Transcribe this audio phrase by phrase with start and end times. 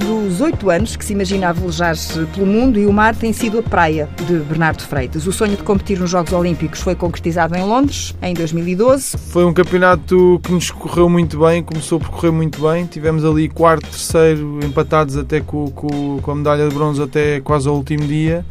[0.00, 1.94] Desde os oito anos que se imagina a velejar
[2.34, 5.26] pelo mundo e o mar tem sido a praia de Bernardo Freitas.
[5.26, 9.18] O sonho de competir nos Jogos Olímpicos foi concretizado em Londres, em 2012.
[9.18, 12.86] Foi um campeonato que nos correu muito bem, começou por correr muito bem.
[12.86, 17.68] Tivemos ali quarto, terceiro, empatados até com, com, com a medalha de bronze até quase
[17.68, 18.44] ao último dia.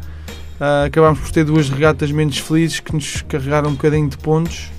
[0.59, 4.69] Uh, acabámos por ter duas regatas menos felizes que nos carregaram um bocadinho de pontos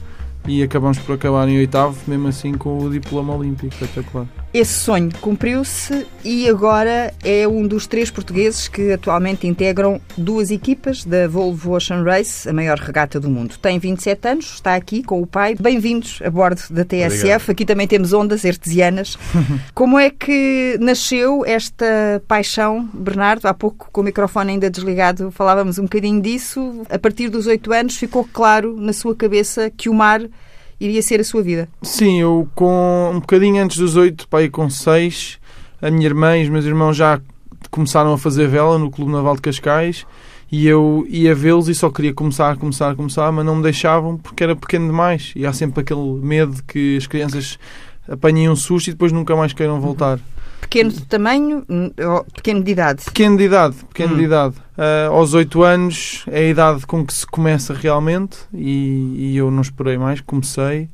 [0.46, 4.26] e acabamos por acabar em oitavo, mesmo assim com o diploma olímpico, espetacular.
[4.52, 11.04] Esse sonho cumpriu-se e agora é um dos três portugueses que atualmente integram duas equipas
[11.04, 13.56] da Volvo Ocean Race, a maior regata do mundo.
[13.58, 15.54] Tem 27 anos, está aqui com o pai.
[15.54, 17.14] Bem-vindos a bordo da TSF.
[17.14, 17.50] Obrigado.
[17.50, 19.16] Aqui também temos ondas artesianas.
[19.72, 23.46] Como é que nasceu esta paixão, Bernardo?
[23.46, 26.82] Há pouco, com o microfone ainda desligado, falávamos um bocadinho disso.
[26.90, 30.20] A partir dos oito anos ficou claro na sua cabeça que o mar
[30.80, 31.68] iria ser a sua vida?
[31.82, 35.38] Sim, eu com um bocadinho antes dos oito, pai com seis,
[35.80, 37.20] a minha irmã e os meus irmãos já
[37.70, 40.06] começaram a fazer vela no Clube Naval de Cascais
[40.50, 44.42] e eu ia vê-los e só queria começar, começar, começar, mas não me deixavam porque
[44.42, 47.58] era pequeno demais e há sempre aquele medo que as crianças
[48.10, 50.18] apanhem um susto e depois nunca mais queiram voltar.
[50.60, 51.64] Pequeno de tamanho,
[52.34, 53.04] pequeno de idade?
[53.04, 54.18] Pequeno de idade, pequeno hum.
[54.18, 54.56] de idade.
[54.76, 59.50] Uh, aos 8 anos é a idade com que se começa realmente e, e, eu
[59.50, 60.88] não esperei mais, comecei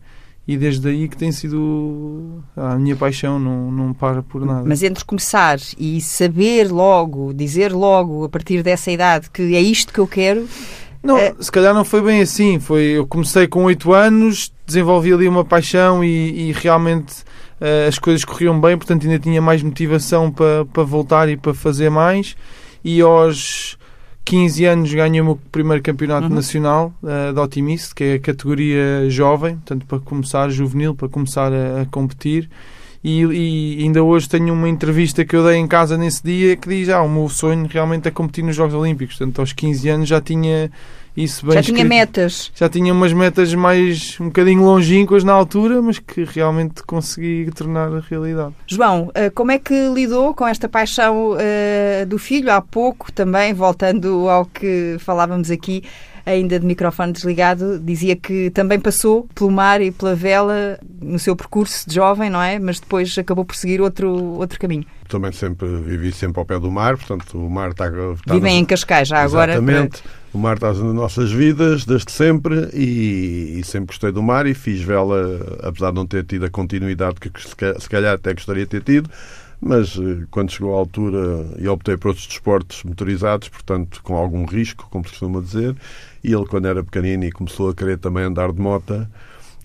[0.49, 4.65] e desde aí que tem sido a minha paixão, não, não para por nada.
[4.65, 9.93] Mas entre começar e saber logo, dizer logo a partir dessa idade que é isto
[9.93, 10.49] que eu quero.
[11.07, 11.35] Não, é...
[11.39, 12.59] se calhar não foi bem assim.
[12.59, 17.23] Foi, eu comecei com 8 anos, desenvolvi ali uma paixão e, e realmente
[17.61, 21.55] uh, as coisas corriam bem, portanto ainda tinha mais motivação para, para voltar e para
[21.55, 22.37] fazer mais.
[22.85, 23.79] E aos
[24.25, 26.35] 15 anos ganhei o meu primeiro campeonato uhum.
[26.35, 31.53] nacional uh, de Otimist, que é a categoria jovem, portanto para começar juvenil, para começar
[31.53, 32.51] a, a competir.
[33.03, 36.69] E, e, ainda hoje tenho uma entrevista que eu dei em casa nesse dia que
[36.69, 39.17] diz: Ah, o meu sonho realmente é competir nos Jogos Olímpicos.
[39.17, 40.71] Portanto, aos 15 anos já tinha
[41.17, 41.77] isso bem Já escrito.
[41.77, 42.53] tinha metas.
[42.55, 47.89] Já tinha umas metas mais um bocadinho longínquas na altura, mas que realmente consegui tornar
[47.89, 48.55] a realidade.
[48.67, 52.53] João, eh, como é que lidou com esta paixão uh, do filho?
[52.53, 55.83] Há pouco também, voltando ao que falávamos aqui,
[56.27, 61.37] ainda de microfone desligado, dizia que também passou pelo mar e pela vela no seu
[61.37, 62.59] percurso de jovem, não é?
[62.59, 64.85] Mas depois acabou por seguir outro, outro caminho.
[65.09, 67.87] Também sempre vivi sempre ao pé do mar, portanto o mar está...
[67.87, 68.61] está Vivem no...
[68.61, 69.53] em Cascais já agora.
[69.53, 70.03] Exatamente.
[70.03, 70.27] Para...
[70.35, 74.53] O mar está nas nossas vidas desde sempre e, e, sempre gostei do mar e
[74.53, 78.71] fiz vela, apesar de não ter tido a continuidade que se calhar até gostaria de
[78.71, 79.09] ter tido,
[79.61, 84.45] mas eh, quando chegou à altura e optei por outros desportos motorizados, portanto com algum
[84.45, 85.75] risco, como se costuma dizer,
[86.27, 89.07] e ele quando era pequenino e começou a querer também andar de moto,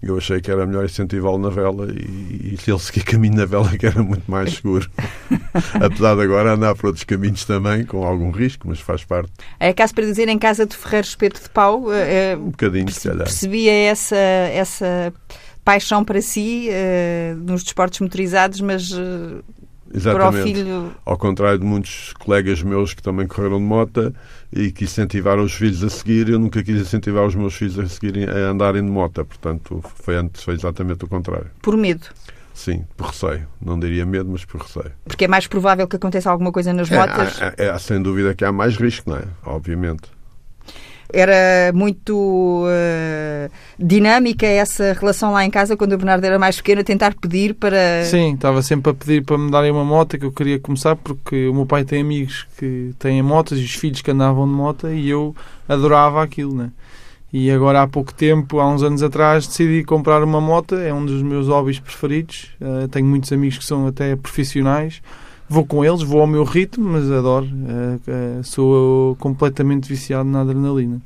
[0.02, 3.46] eu achei que era melhor incentivá-lo na vela e, e se ele seguir caminho na
[3.46, 4.88] vela que era muito mais seguro.
[5.74, 9.32] Apesar de agora andar por outros caminhos também, com algum risco, mas faz parte.
[9.60, 13.10] É caso para dizer, em casa de Ferreiro Espeto de Pau, é, um bocadinho, se
[13.10, 13.24] calhar.
[13.24, 15.12] percebia essa, essa
[15.66, 19.44] paixão para si uh, nos desportos motorizados, mas uh,
[19.94, 20.44] Exatamente.
[20.44, 20.92] Filho...
[21.06, 24.14] Ao contrário de muitos colegas meus que também correram de moto
[24.54, 27.88] e que incentivaram os filhos a seguir, eu nunca quis incentivar os meus filhos a
[27.88, 29.24] seguirem a andarem de moto.
[29.24, 31.50] Portanto, foi antes foi exatamente o contrário.
[31.62, 32.08] Por medo.
[32.54, 33.48] Sim, por receio.
[33.62, 34.92] Não diria medo, mas por receio.
[35.06, 37.42] Porque é mais provável que aconteça alguma coisa nas motas?
[37.42, 39.24] É, é, é, sem dúvida que há mais risco, não é?
[39.46, 40.04] Obviamente.
[41.14, 43.52] Era muito uh,
[43.82, 47.56] dinâmica essa relação lá em casa quando o Bernardo era mais pequeno, a tentar pedir
[47.56, 48.04] para.
[48.06, 51.48] Sim, estava sempre a pedir para me darem uma moto que eu queria começar, porque
[51.48, 54.88] o meu pai tem amigos que têm motas e os filhos que andavam de moto
[54.88, 55.36] e eu
[55.68, 56.70] adorava aquilo, né?
[57.34, 61.06] E agora há pouco tempo, há uns anos atrás, decidi comprar uma moto, é um
[61.06, 62.50] dos meus hobbies preferidos.
[62.60, 65.02] Uh, tenho muitos amigos que são até profissionais
[65.52, 67.46] vou com eles, vou ao meu ritmo, mas adoro.
[67.46, 71.02] Uh, uh, sou completamente viciado na adrenalina.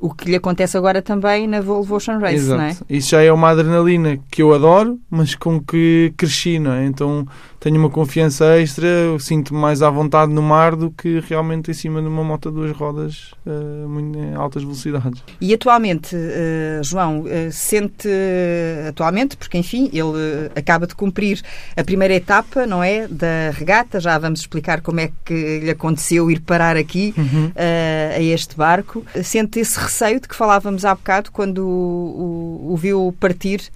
[0.00, 2.58] O que lhe acontece agora também na Volvo Ocean Race, Exato.
[2.58, 2.76] não é?
[2.88, 6.86] Isso já é uma adrenalina que eu adoro, mas com que cresci, não é?
[6.86, 7.26] Então
[7.60, 8.88] tenho uma confiança extra,
[9.18, 12.52] sinto-me mais à vontade no mar do que realmente em cima de uma moto a
[12.52, 15.22] duas rodas uh, muito, em altas velocidades.
[15.38, 18.08] E atualmente, uh, João, uh, sente
[18.88, 21.42] atualmente, porque enfim, ele acaba de cumprir
[21.76, 23.06] a primeira etapa, não é?
[23.06, 27.52] Da regata, já vamos explicar como é que lhe aconteceu ir parar aqui uhum.
[27.54, 29.04] a este barco.
[29.22, 33.70] Sente esse receio de que falávamos há bocado quando o, o, o viu partir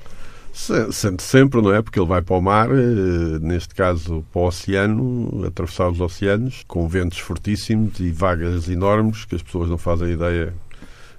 [0.93, 1.83] Sente sempre, não é?
[1.83, 6.63] Porque ele vai para o mar, eh, neste caso para o oceano, atravessar os oceanos,
[6.69, 10.55] com ventos fortíssimos e vagas enormes que as pessoas não fazem ideia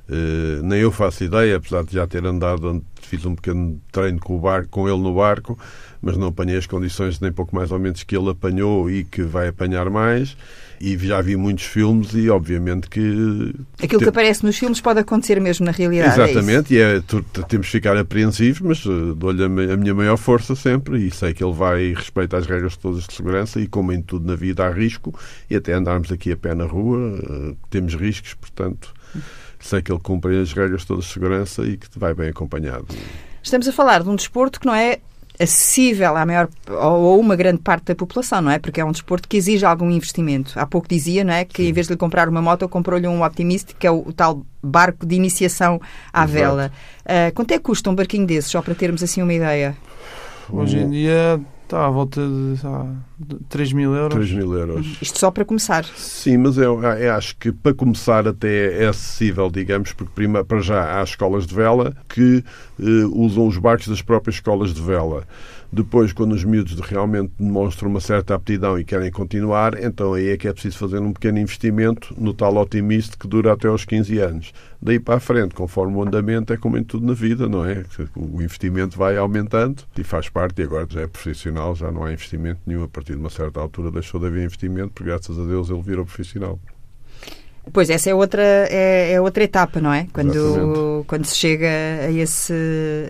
[0.07, 4.38] Uh, nem eu faço ideia, apesar de já ter andado, fiz um pequeno treino com,
[4.38, 5.57] o barco, com ele no barco,
[6.00, 9.24] mas não apanhei as condições nem pouco mais ou menos que ele apanhou e que
[9.24, 10.38] vai apanhar mais.
[10.80, 13.56] E já vi muitos filmes e obviamente que...
[13.81, 16.19] Aquilo que aparece nos filmes pode acontecer mesmo na realidade.
[16.19, 17.01] É Exatamente, é e é,
[17.48, 21.34] temos que ficar apreensivos, mas uh, dou-lhe a, a, minha maior força sempre e sei
[21.34, 24.66] que ele vai respeitar as regras todas de segurança e como em tudo na vida
[24.66, 25.18] há risco
[25.50, 28.94] e até andarmos aqui a pé na rua uh, temos riscos, portanto
[29.66, 32.86] sei que ele cumpre as regras todas de segurança e que vai bem acompanhado.
[33.42, 35.00] Estamos a falar de um desporto que não é
[35.40, 38.60] acessível à maior ou uma grande parte da população, não é?
[38.60, 40.58] Porque é um desporto que exige algum investimento.
[40.58, 41.70] Há pouco dizia, não é, que Sim.
[41.70, 44.46] em vez de lhe comprar uma moto, comprou-lhe um Optimist, que é o, o, tal
[44.64, 45.82] barco de iniciação
[46.14, 46.32] à Exato.
[46.32, 46.72] vela.
[47.02, 49.76] Uh, quanto é que custa um barquinho desses, só para termos assim uma ideia?
[50.50, 52.56] Hoje em dia Está à volta de,
[53.18, 54.14] de 3 mil euros.
[54.14, 54.86] 3 mil euros.
[55.02, 55.84] Isto só para começar.
[55.96, 60.60] Sim, mas eu, eu, acho que para começar até é acessível, digamos, porque prima, para
[60.60, 62.44] já há escolas de vela que
[62.80, 65.24] eh, usam os barcos das próprias escolas de vela.
[65.75, 70.38] Depois, quando os miúdos realmente demonstram uma certa aptidão e querem continuar, então aí é
[70.38, 74.18] que é preciso fazer um pequeno investimento no tal otimista que dura até aos 15
[74.19, 74.54] anos.
[74.81, 77.83] Daí para a frente, conforme o andamento, é como em tudo na vida, não é?
[78.16, 82.13] O investimento vai aumentando e faz parte, e agora já é profissional, já não há
[82.13, 82.86] investimento nenhum.
[82.86, 85.81] A partir de uma certa altura deixou de haver investimento, porque graças a Deus ele
[85.81, 86.57] virou profissional.
[87.72, 90.08] Pois, essa é outra, é, é outra etapa, não é?
[90.14, 91.68] Quando, quando se chega
[92.08, 92.54] a esse,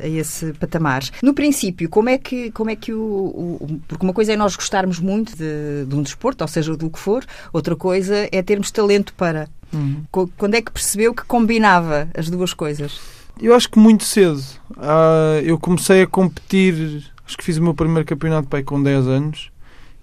[0.03, 1.03] a esse patamar.
[1.21, 4.55] No princípio, como é que, como é que o, o Porque uma coisa é nós
[4.55, 8.71] gostarmos muito de, de, um desporto, ou seja, do que for, outra coisa é termos
[8.71, 9.47] talento para.
[9.73, 10.03] Uhum.
[10.37, 12.99] Quando é que percebeu que combinava as duas coisas?
[13.41, 14.41] Eu acho que muito cedo.
[14.71, 19.07] Uh, eu comecei a competir, acho que fiz o meu primeiro campeonato pai com 10
[19.07, 19.54] anos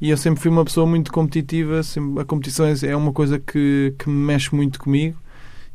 [0.03, 1.81] e eu sempre fui uma pessoa muito competitiva.
[1.85, 5.17] Sempre, a competição é, é uma coisa que, que me mexe muito comigo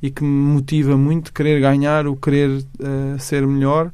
[0.04, 3.90] e que me motiva muito, querer ganhar, o querer uh, ser melhor.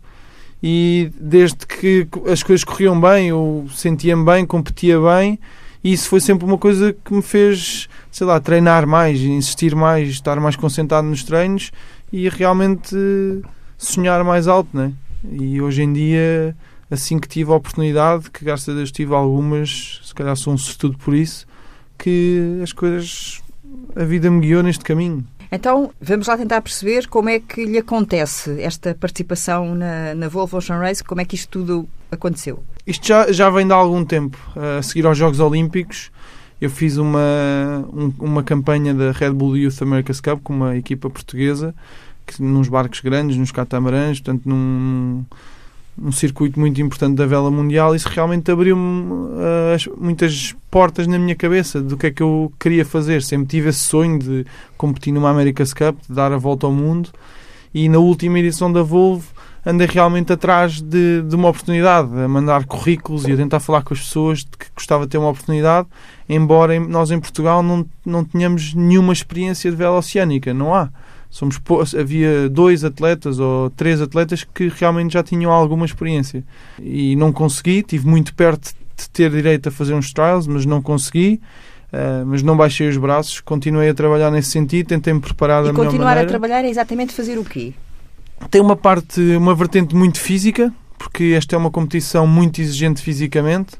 [0.61, 5.39] E desde que as coisas corriam bem, eu sentia-me bem, competia bem,
[5.83, 10.09] e isso foi sempre uma coisa que me fez, sei lá, treinar mais, insistir mais,
[10.09, 11.71] estar mais concentrado nos treinos
[12.11, 12.95] e realmente
[13.77, 14.93] sonhar mais alto, né?
[15.31, 16.55] E hoje em dia
[16.93, 20.57] assim que tive a oportunidade, que graças a Deus tive algumas, se calhar sou um
[20.57, 21.45] sortudo por isso,
[21.97, 23.41] que as coisas,
[23.95, 25.25] a vida me guiou neste caminho.
[25.51, 30.57] Então, vamos lá tentar perceber como é que lhe acontece esta participação na, na Volvo
[30.57, 32.63] Ocean Race, como é que isto tudo aconteceu?
[32.87, 34.37] Isto já, já vem de algum tempo.
[34.55, 36.11] A seguir aos Jogos Olímpicos,
[36.59, 41.09] eu fiz uma, um, uma campanha da Red Bull Youth America's Cup com uma equipa
[41.09, 41.75] portuguesa,
[42.25, 45.23] que, nos barcos grandes, nos catamarãs, portanto, num,
[45.97, 51.35] um circuito muito importante da vela mundial, isso realmente abriu-me uh, muitas portas na minha
[51.35, 53.21] cabeça do que é que eu queria fazer.
[53.21, 54.45] Sempre tive esse sonho de
[54.77, 57.09] competir numa America's Cup, de dar a volta ao mundo,
[57.73, 59.33] e na última edição da Volvo
[59.65, 63.93] andei realmente atrás de, de uma oportunidade, a mandar currículos e a tentar falar com
[63.93, 65.87] as pessoas de que gostava de ter uma oportunidade,
[66.27, 70.89] embora nós em Portugal não, não tenhamos nenhuma experiência de vela oceânica, não há
[71.33, 71.59] somos
[71.99, 76.43] havia dois atletas ou três atletas que realmente já tinham alguma experiência
[76.79, 80.79] e não consegui, tive muito perto de ter direito a fazer uns trials, mas não
[80.79, 81.41] consegui.
[81.91, 85.67] Uh, mas não baixei os braços, continuei a trabalhar nesse sentido, tentei me preparar e
[85.67, 85.91] da melhor maneira.
[85.91, 87.71] continuar a trabalhar é exatamente fazer o quê?
[88.49, 93.73] Tem uma parte, uma vertente muito física, porque esta é uma competição muito exigente fisicamente.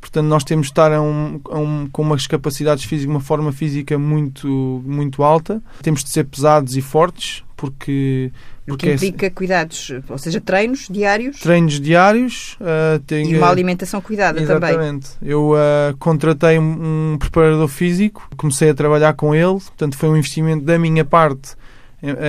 [0.00, 3.52] Portanto, nós temos de estar a um, a um, com umas capacidades físicas, uma forma
[3.52, 5.60] física muito, muito alta.
[5.82, 8.30] Temos de ser pesados e fortes, porque...
[8.68, 11.40] O que implica é, cuidados, ou seja, treinos diários.
[11.40, 12.56] Treinos diários.
[12.60, 14.72] Uh, tenho, e uma alimentação cuidada exatamente.
[14.72, 14.88] também.
[14.88, 15.08] Exatamente.
[15.22, 20.16] Eu uh, contratei um, um preparador físico, comecei a trabalhar com ele, portanto foi um
[20.18, 21.56] investimento da minha parte,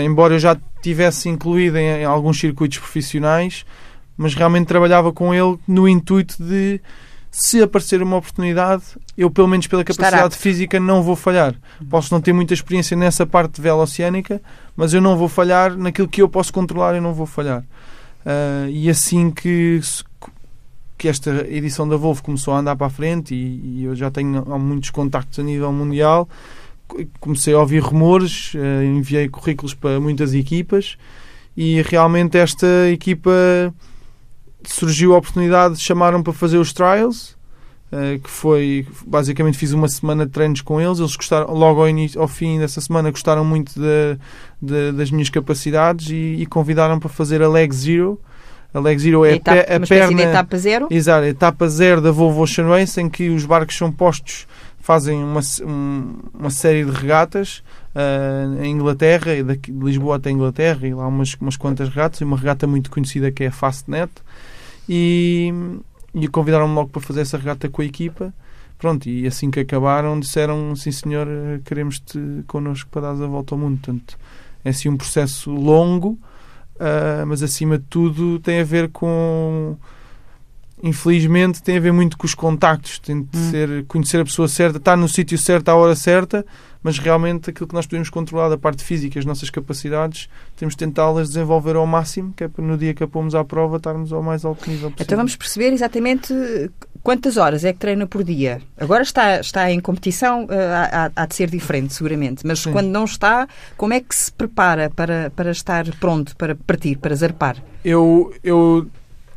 [0.04, 3.66] embora eu já tivesse incluído em, em alguns circuitos profissionais,
[4.18, 6.80] mas realmente trabalhava com ele no intuito de
[7.32, 8.84] se aparecer uma oportunidade,
[9.18, 11.56] eu, pelo menos pela capacidade física, não vou falhar.
[11.90, 14.42] Posso não ter muita experiência nessa parte de vela oceânica,
[14.76, 17.64] mas eu não vou falhar naquilo que eu posso controlar, eu não vou falhar.
[18.26, 19.80] Uh, e assim que,
[20.98, 24.10] que esta edição da Volvo começou a andar para a frente, e, e eu já
[24.10, 26.28] tenho muitos contactos a nível mundial,
[27.20, 30.98] comecei a ouvir rumores, uh, enviei currículos para muitas equipas,
[31.56, 33.32] e realmente esta equipa
[34.64, 37.38] surgiu a oportunidade, chamaram para fazer os trials,
[37.92, 41.00] uh, que foi basicamente fiz uma semana de treinos com eles.
[41.00, 44.18] Eles gostaram, logo ao, início, ao fim dessa semana, gostaram muito de,
[44.62, 48.20] de, das minhas capacidades e, e convidaram para fazer a Leg Zero.
[48.74, 50.22] A Leg Zero é a, etapa, a, a perna.
[50.22, 50.88] etapa zero?
[50.92, 54.46] Exato, a etapa zero da Volvo Ocean Race, em que os barcos são postos
[54.90, 55.42] fazem uma,
[56.34, 57.62] uma série de regatas
[57.94, 62.24] uh, em Inglaterra, e de Lisboa até Inglaterra, e lá umas, umas quantas regatas, e
[62.24, 64.12] uma regata muito conhecida que é a Fastnet,
[64.90, 65.54] e,
[66.16, 68.34] e convidaram-me logo para fazer essa regata com a equipa.
[68.80, 71.28] Pronto, e assim que acabaram, disseram: sim, senhor,
[71.66, 73.78] queremos-te connosco para dar a volta ao mundo.
[73.78, 74.18] Portanto,
[74.66, 76.18] é assim um processo longo,
[76.78, 79.78] uh, mas acima de tudo tem a ver com
[80.84, 83.52] infelizmente tem a ver muito com os contactos, tem de hum.
[83.52, 86.46] ser conhecer a pessoa certa, estar no sítio certo à hora certa,
[86.82, 90.80] mas realmente aquilo que nós podemos controlar da parte física, as nossas capacidades, temos de
[90.80, 94.14] tentá-las desenvolver ao máximo, que é para no dia que a pomos à prova estarmos
[94.14, 95.06] ao mais alto nível possível.
[95.06, 96.34] Então vamos perceber exatamente
[97.04, 98.62] quantas horas é que treina por dia.
[98.78, 102.72] Agora está, está em competição, eh, há, há de ser diferente, seguramente, mas Sim.
[102.72, 107.16] quando não está, como é que se prepara para, para estar pronto, para partir, para
[107.16, 107.58] zarpar?
[107.84, 108.88] Eu, eu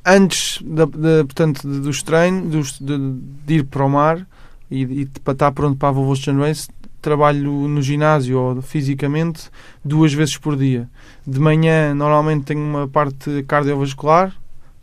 [0.05, 2.99] antes da, de, portanto, dos treinos, de,
[3.47, 4.27] de, ir para o mar
[4.71, 6.69] e, para estar pronto para a Volvo Ocean Race,
[7.01, 9.51] trabalho no ginásio ou fisicamente
[9.85, 10.89] duas vezes por dia.
[11.27, 14.35] De manhã, normalmente, tenho uma parte cardiovascular,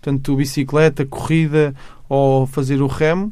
[0.01, 1.73] portanto, bicicleta, corrida
[2.07, 3.31] ou fazer o remo,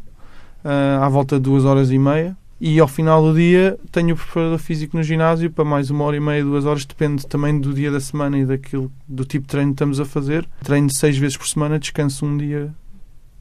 [0.63, 2.35] uh, à volta de duas horas e meia.
[2.59, 6.17] E ao final do dia tenho o preparador físico no ginásio para mais uma hora
[6.17, 9.49] e meia, duas horas, depende também do dia da semana e daquilo, do tipo de
[9.49, 10.47] treino que estamos a fazer.
[10.63, 12.73] Treino seis vezes por semana, descanso um dia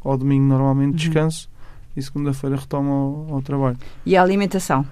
[0.05, 0.97] ao domingo normalmente uhum.
[0.97, 1.49] descanso
[1.97, 3.79] e segunda-feira retomo ao, ao, trabalho.
[4.05, 4.87] E a alimentação?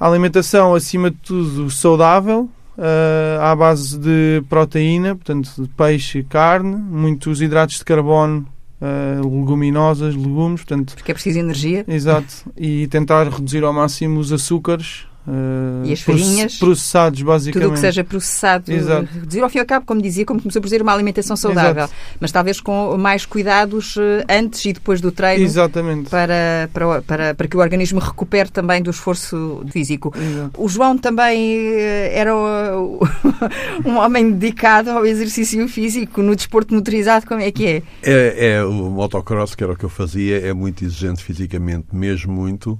[0.00, 6.24] A alimentação, acima de tudo, saudável, uh, à base de proteína, portanto, de peixe e
[6.24, 8.46] carne, muitos hidratos de carbono
[8.80, 10.94] uh, leguminosas, legumes, portanto...
[10.94, 11.84] Porque é preciso energia.
[11.88, 12.50] Exato.
[12.56, 17.74] E tentar reduzir ao máximo os açúcares, Uh, e as farinhas processados basicamente tudo o
[17.74, 19.08] que seja processado Exato.
[19.12, 21.82] reduzir ao fim e ao cabo como dizia como começou por dizer uma alimentação saudável
[21.82, 21.94] Exato.
[22.20, 26.10] mas talvez com mais cuidados eh, antes e depois do treino Exatamente.
[26.10, 30.62] Para, para, para, para que o organismo recupere também do esforço físico Exato.
[30.62, 32.32] o João também eh, era
[33.84, 37.82] um homem dedicado ao exercício físico no desporto motorizado como é que é?
[38.00, 38.50] é?
[38.50, 42.78] É o motocross que era o que eu fazia é muito exigente fisicamente mesmo muito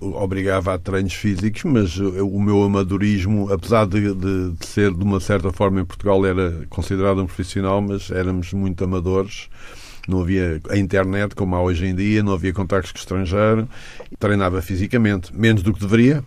[0.00, 5.20] obrigava a treinos físicos, mas o meu amadorismo, apesar de, de, de, ser de uma
[5.20, 9.48] certa forma em Portugal era considerado um profissional, mas éramos muito amadores.
[10.08, 13.68] Não havia a internet como há hoje em dia, não havia contactos com o estrangeiro.
[14.18, 16.24] Treinava fisicamente, menos do que deveria,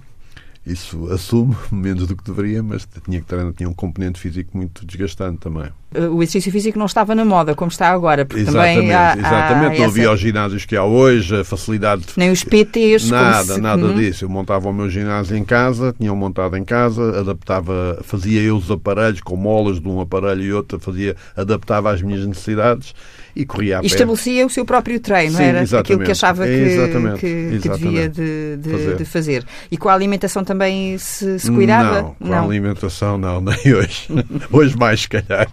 [0.66, 4.86] isso assumo, menos do que deveria, mas tinha que treinar, tinha um componente físico muito
[4.86, 5.70] desgastante também.
[6.12, 9.76] O exercício físico não estava na moda como está agora, porque exatamente, também há, exatamente.
[9.76, 12.06] Há não havia os ginásios que há hoje, a facilidade.
[12.18, 13.12] Nem os PTs.
[13.12, 13.62] Nada, se...
[13.62, 13.96] nada uhum.
[13.96, 14.26] disso.
[14.26, 18.58] Eu montava o meu ginásio em casa, tinha um montado em casa, adaptava, fazia eu
[18.58, 22.96] os aparelhos com molas de um aparelho e outro, fazia, adaptava às minhas necessidades
[23.36, 23.88] e corria a pé.
[23.88, 25.94] Estabelecia o seu próprio treino, Sim, era exatamente.
[25.94, 27.62] aquilo que achava que, exatamente, que, exatamente.
[27.62, 28.96] que devia de, de, fazer.
[28.98, 29.46] de, fazer.
[29.72, 32.02] E com a alimentação também se, se cuidava?
[32.02, 32.38] Não, com não.
[32.38, 34.08] a alimentação não, nem hoje.
[34.52, 35.48] hoje mais, se calhar.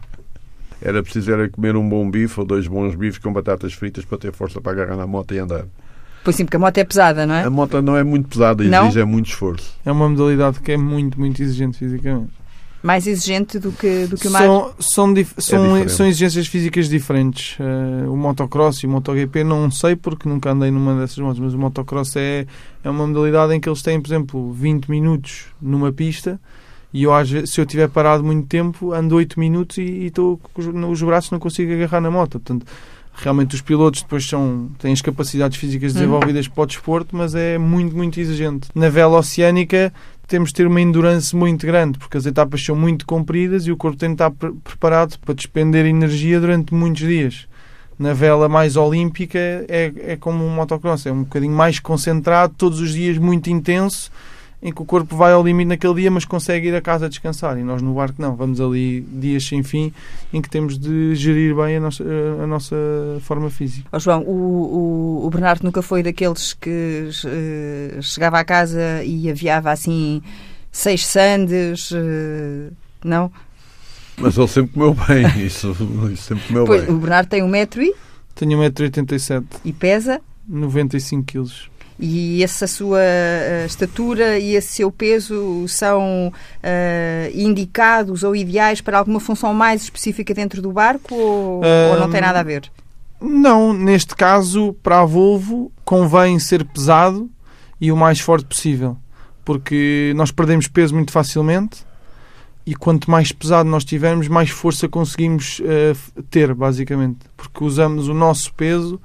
[0.83, 4.17] Era preciso era comer um bom bife ou dois bons bifes com batatas fritas para
[4.17, 5.65] ter força para agarrar na moto e andar.
[6.25, 7.45] Pois sim, porque a moto é pesada, não é?
[7.45, 9.75] A moto não é muito pesada, exige é muito esforço.
[9.85, 12.41] É uma modalidade que é muito, muito exigente fisicamente
[12.83, 14.43] mais exigente do que, do que o mar?
[14.43, 17.59] São, são, são, é são exigências físicas diferentes.
[17.59, 21.55] Uh, o motocross e o MotoGP não sei porque nunca andei numa dessas motos, mas
[21.55, 22.47] o motocross é,
[22.83, 26.41] é uma modalidade em que eles têm, por exemplo, 20 minutos numa pista
[26.93, 27.13] e eu,
[27.47, 31.39] se eu tiver parado muito tempo, ando 8 minutos e, e tô, os braços não
[31.39, 32.41] consigo agarrar na moto.
[32.41, 32.67] Portanto,
[33.23, 36.53] realmente os pilotos depois são, têm as capacidades físicas desenvolvidas uhum.
[36.53, 38.69] para o desporto, mas é muito, muito exigente.
[38.75, 39.93] Na vela oceânica
[40.27, 43.77] temos de ter uma endurance muito grande, porque as etapas são muito compridas e o
[43.77, 47.49] corpo tem de estar pre preparado para despender energia durante muitos dias.
[47.99, 52.81] Na vela mais olímpica é, é como um motocross, é um bocadinho mais concentrado, todos
[52.81, 54.11] os dias muito intenso,
[54.63, 57.59] em que o corpo vai ao limite naquele dia, mas consegue ir a casa descansar.
[57.59, 59.93] E nós no barco não, vamos ali dias sem fim
[60.33, 62.05] em que temos de gerir bem a nossa,
[62.43, 62.77] a nossa
[63.23, 63.89] forma física.
[63.91, 69.31] Oh, João, o, o, o, Bernardo nunca foi daqueles que uh, chegava à casa e
[69.31, 70.23] aviava assim
[70.71, 73.33] seis sandes, uh, não?
[74.19, 75.75] Mas ele sempre comeu bem, isso,
[76.13, 76.95] isso sempre comeu pois, bem.
[76.95, 77.95] O Bernardo tem um metro e?
[78.35, 79.45] Tenho 1,87m.
[79.65, 80.21] E pesa?
[80.47, 81.71] 95 quilos.
[82.03, 88.99] E essa sua uh, estatura e esse seu peso são uh, indicados ou ideais para
[88.99, 92.71] alguma função mais específica dentro do barco ou, ou não tem nada a ver?
[93.21, 97.29] Não, neste caso, para a Volvo, convém ser pesado
[97.79, 98.97] e o mais forte possível,
[99.45, 101.85] porque nós perdemos peso muito facilmente
[102.65, 108.15] e quanto mais pesado nós tivermos, mais força conseguimos uh, ter, basicamente, porque usamos o
[108.15, 108.99] nosso peso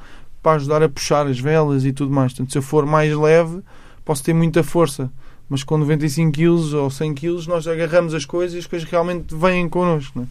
[0.45, 2.31] para ajudar a puxar as velas e tudo mais.
[2.31, 3.61] Portanto, se eu for mais leve,
[4.05, 5.09] posso ter muita força,
[5.49, 9.33] mas com 95 quilos ou 100 quilos nós agarramos as coisas e as coisas realmente
[9.33, 10.19] vêm connosco.
[10.19, 10.27] Né?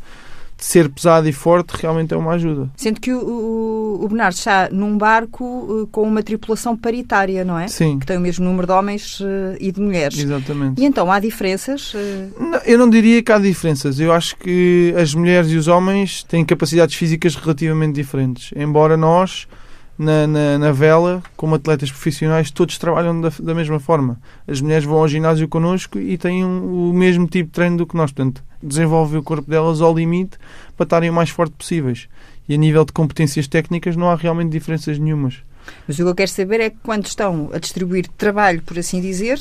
[0.56, 2.71] De ser pesado e forte realmente é uma ajuda.
[2.76, 7.66] Sendo que o, o, Bernardo está num barco uh, com uma tripulação paritária, não é?
[7.66, 7.99] Sim.
[7.99, 9.25] Que tem o mesmo número de homens uh,
[9.59, 10.16] e de mulheres.
[10.16, 10.80] Exatamente.
[10.80, 11.92] E então há diferenças?
[11.92, 11.99] Uh...
[12.38, 13.99] Não, eu não diria que há diferenças.
[13.99, 18.52] Eu acho que as mulheres e os homens têm capacidades físicas relativamente diferentes.
[18.56, 19.49] Embora nós
[19.98, 24.18] na, na, na, vela, como atletas profissionais, todos trabalham da, da, mesma forma.
[24.46, 27.86] As mulheres vão ao ginásio connosco e têm um, o mesmo tipo de treino do
[27.86, 28.12] que nós.
[28.12, 30.36] Portanto, desenvolvem o corpo delas ao limite
[30.76, 32.08] para estarem o mais forte possíveis.
[32.48, 35.42] E a nível de competências técnicas não há realmente diferenças nenhumas.
[35.86, 39.00] Mas o que eu quero saber é que quando estão a distribuir trabalho, por assim
[39.00, 39.40] dizer,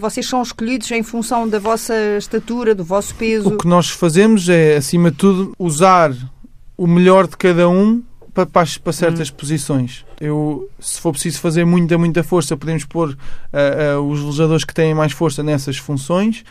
[0.00, 3.48] vocês são escolhidos em função da vossa estatura, do vosso peso.
[3.48, 6.12] O que nós fazemos é, acima de tudo, usar
[6.76, 8.02] o melhor de cada um
[8.34, 9.34] para, para, para certas hum.
[9.36, 10.04] posições.
[10.20, 14.74] Eu, se for preciso fazer muita, muita força, podemos pôr uh, uh, os velejadores que
[14.74, 16.44] têm mais força nessas funções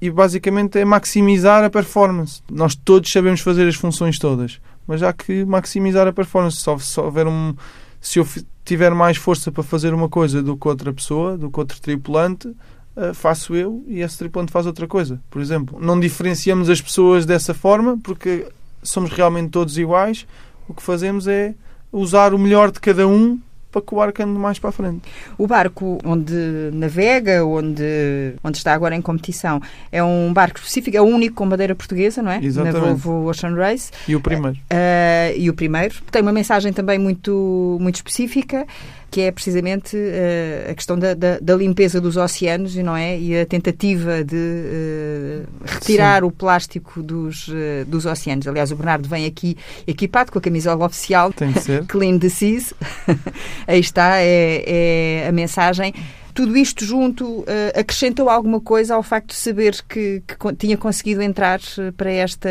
[0.00, 2.42] e basicamente é maximizar a performance.
[2.50, 6.56] Nós todos sabemos fazer as funções todas, mas há que maximizar a performance.
[6.56, 7.54] Só, só houver um,
[8.00, 8.26] se eu
[8.64, 12.48] tiver mais força para fazer uma coisa do que outra pessoa, do que outro tripulante,
[12.48, 15.20] uh, faço eu e esse tripulante faz outra coisa.
[15.30, 18.46] Por exemplo, não diferenciamos as pessoas dessa forma porque
[18.82, 20.26] somos realmente todos iguais
[20.68, 21.54] o que fazemos é
[21.90, 25.02] usar o melhor de cada um para que o barco ande mais para a frente.
[25.36, 26.34] O barco onde
[26.72, 29.60] navega, onde, onde está agora em competição,
[29.92, 32.42] é um barco específico, é o único com bandeira portuguesa, não é?
[32.42, 32.80] Exatamente.
[32.80, 33.90] Na Volvo Ocean Race.
[34.06, 34.56] E o primeiro.
[34.56, 35.96] Uh, e o primeiro.
[36.10, 38.66] Tem uma mensagem também muito, muito específica
[39.10, 43.18] que é precisamente uh, a questão da, da, da, limpeza dos oceanos não é?
[43.18, 46.26] e a tentativa de uh, retirar Sim.
[46.26, 48.46] o plástico dos, uh, dos oceanos.
[48.46, 51.84] Aliás, o Bernardo vem aqui equipado com a camisola oficial Tem que ser.
[51.88, 52.74] Clean the Seas.
[53.66, 55.94] Aí está, é, é a mensagem
[56.38, 61.20] tudo isto junto uh, acrescentou alguma coisa ao facto de saber que, que, tinha conseguido
[61.20, 61.58] entrar
[61.96, 62.48] para esta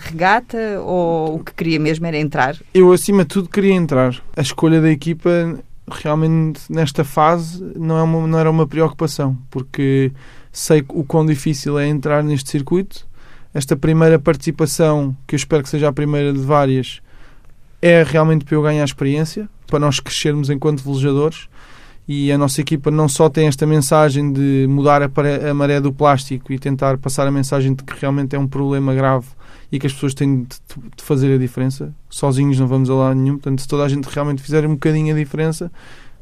[0.00, 2.54] regata ou o que queria mesmo era entrar?
[2.74, 4.14] Eu, acima de tudo, queria entrar.
[4.36, 5.58] A escolha da equipa
[5.90, 10.12] realmente nesta fase não, é uma, não era uma preocupação, porque
[10.52, 13.06] sei o quão difícil é entrar neste circuito.
[13.52, 17.00] Esta primeira participação, que eu espero que seja a primeira de várias,
[17.80, 21.48] é realmente para eu ganhar experiência, para nós crescermos enquanto velejadores.
[22.06, 26.52] E a nossa equipa não só tem esta mensagem de mudar a maré do plástico
[26.52, 29.26] e tentar passar a mensagem de que realmente é um problema grave
[29.70, 30.56] e que as pessoas têm de,
[30.96, 31.94] de fazer a diferença.
[32.08, 33.34] Sozinhos não vamos a lado nenhum.
[33.34, 35.70] Portanto, se toda a gente realmente fizer um bocadinho a diferença,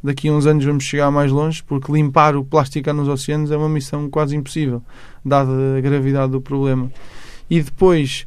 [0.02, 3.56] daqui a uns anos vamos chegar mais longe, porque limpar o plástico nos oceanos é
[3.56, 4.82] uma missão quase impossível,
[5.24, 6.90] dada a gravidade do problema.
[7.48, 8.26] E depois,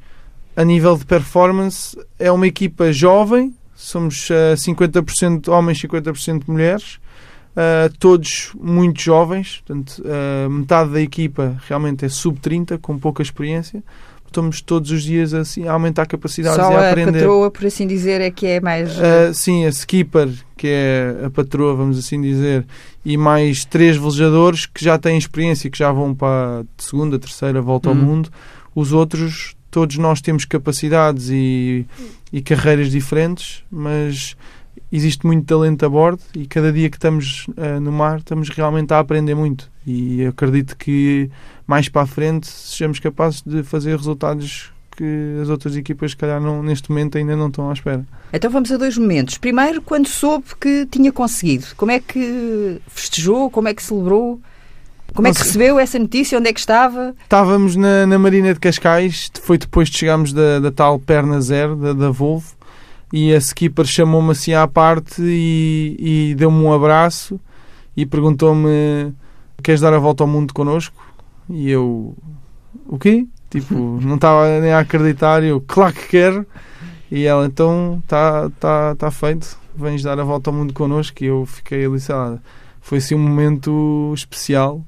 [0.56, 7.00] a nível de performance, é uma equipa jovem, somos uh, 50% homens, 50% mulheres,
[7.56, 13.84] uh, todos muito jovens, portanto, uh, metade da equipa realmente é sub-30, com pouca experiência
[14.30, 17.10] estamos todos os dias assim, a aumentar capacidades Só e a aprender.
[17.10, 18.98] a patroa, por assim dizer, é que é mais...
[18.98, 22.66] Uh, sim, a skipper, que é a patroa, vamos assim dizer,
[23.04, 27.62] e mais três velejadores que já têm experiência, que já vão para a segunda, terceira
[27.62, 28.02] volta ao uhum.
[28.02, 28.30] mundo.
[28.74, 31.86] Os outros, todos nós temos capacidades e,
[32.32, 34.36] e carreiras diferentes, mas
[34.92, 38.94] existe muito talento a bordo e cada dia que estamos uh, no mar estamos realmente
[38.94, 41.30] a aprender muito e acredito que
[41.70, 46.42] mais para a frente sejamos capazes de fazer resultados que as outras equipas, se calhar,
[46.42, 48.04] não, neste momento ainda não estão à espera.
[48.34, 49.38] Então vamos a dois momentos.
[49.38, 54.42] Primeiro, quando soube que tinha conseguido, como é que festejou, como é que celebrou?
[55.14, 56.40] Como é que recebeu essa notícia?
[56.40, 57.16] Onde é que estava?
[57.22, 61.76] Estávamos na, na Marina de Cascais, foi depois de chegarmos da, da tal perna zero,
[61.76, 62.52] da, da Volvo,
[63.14, 67.40] e a skipper chamou-me assim à parte e, e deu-me um abraço
[67.96, 69.14] e perguntou-me
[69.62, 71.09] queres dar a volta ao mundo connosco?
[71.50, 72.16] E eu,
[72.86, 73.28] o quê?
[73.50, 75.44] Tipo, não estava nem a acreditar.
[75.44, 76.46] E eu, claro que quero.
[77.12, 79.58] E ela, então, está tá, tá feito.
[79.76, 81.24] Vens dar a volta ao mundo connosco.
[81.24, 82.40] E eu fiquei ali, sei lá,
[82.82, 84.86] foi assim um momento especial.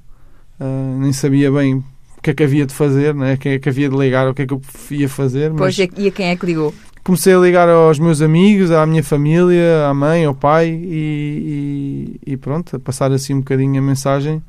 [0.59, 3.35] Uh, nem sabia bem o que é que havia de fazer, né?
[3.35, 5.51] quem é que havia de ligar, o que é que eu ia fazer.
[5.55, 5.89] Pois, mas...
[5.97, 6.71] e a quem é que ligou?
[7.03, 12.33] comecei a ligar aos meus amigos, à minha família, à mãe, ao pai e, e,
[12.33, 14.41] e pronto, a passar assim um bocadinho a mensagem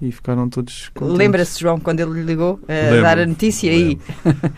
[0.00, 3.98] e ficaram todos Lembra-se, João, quando ele ligou a dar a notícia aí?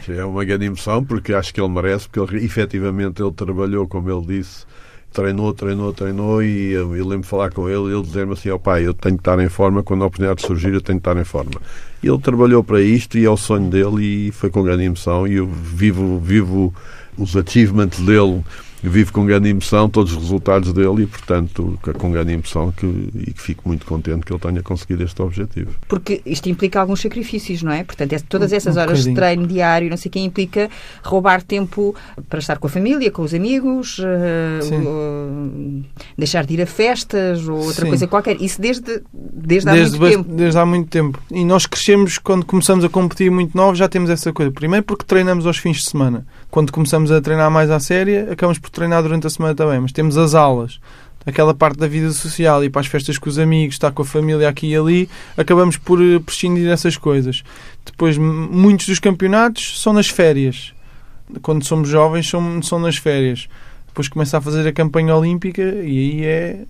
[0.08, 4.10] É uma grande emoção, porque acho que ele merece, porque ele, efetivamente ele trabalhou, como
[4.10, 4.64] ele disse,
[5.12, 8.50] treinou, treinou, treinou e eu, eu lembro de falar com ele e ele dizer-me assim,
[8.50, 11.00] ó oh, pai, eu tenho que estar em forma, quando a oportunidade surgir eu tenho
[11.00, 11.60] que estar em forma.
[12.02, 15.26] E ele trabalhou para isto e é o sonho dele e foi com grande emoção
[15.26, 16.74] e eu vivo, vivo
[17.16, 18.42] os achievements dele
[18.88, 23.32] vivo com grande emoção todos os resultados dele e, portanto, com grande emoção que, e
[23.32, 25.70] que fico muito contente que ele tenha conseguido este objetivo.
[25.88, 27.84] Porque isto implica alguns sacrifícios, não é?
[27.84, 29.14] Portanto, é, todas essas um, um horas bocadinho.
[29.14, 30.68] de treino diário, não sei o que, implica
[31.02, 31.94] roubar tempo
[32.28, 35.84] para estar com a família, com os amigos, uh, uh,
[36.18, 37.88] deixar de ir a festas ou outra Sim.
[37.88, 38.40] coisa qualquer.
[38.40, 40.34] Isso desde, desde há desde muito tempo.
[40.34, 41.22] Desde há muito tempo.
[41.30, 44.50] E nós crescemos, quando começamos a competir muito novos, já temos essa coisa.
[44.50, 46.26] Primeiro porque treinamos aos fins de semana.
[46.52, 49.90] Quando começamos a treinar mais à séria, acabamos por treinar durante a semana também, mas
[49.90, 50.78] temos as aulas,
[51.24, 54.04] aquela parte da vida social, ir para as festas com os amigos, estar com a
[54.04, 57.42] família aqui e ali, acabamos por eh, prescindir dessas coisas.
[57.86, 60.74] Depois, muitos dos campeonatos são nas férias.
[61.40, 63.48] Quando somos jovens, são, são nas férias.
[63.86, 66.64] Depois começa a fazer a campanha olímpica e aí é,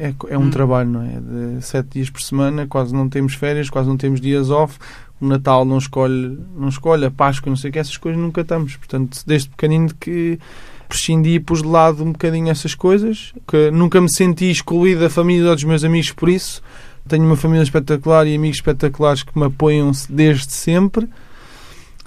[0.00, 0.50] é, é um hum.
[0.50, 1.20] trabalho, não é?
[1.56, 4.80] De sete dias por semana, quase não temos férias, quase não temos dias off.
[5.20, 8.40] O Natal não escolhe, não escolhe, a Páscoa, não sei o que, essas coisas nunca
[8.40, 8.76] estamos.
[8.76, 10.38] Portanto, desde pequenino que
[10.88, 15.10] prescindi e pus de lado um bocadinho essas coisas, que nunca me senti excluído da
[15.10, 16.62] família ou dos meus amigos por isso.
[17.06, 21.08] Tenho uma família espetacular e amigos espetaculares que me apoiam desde sempre,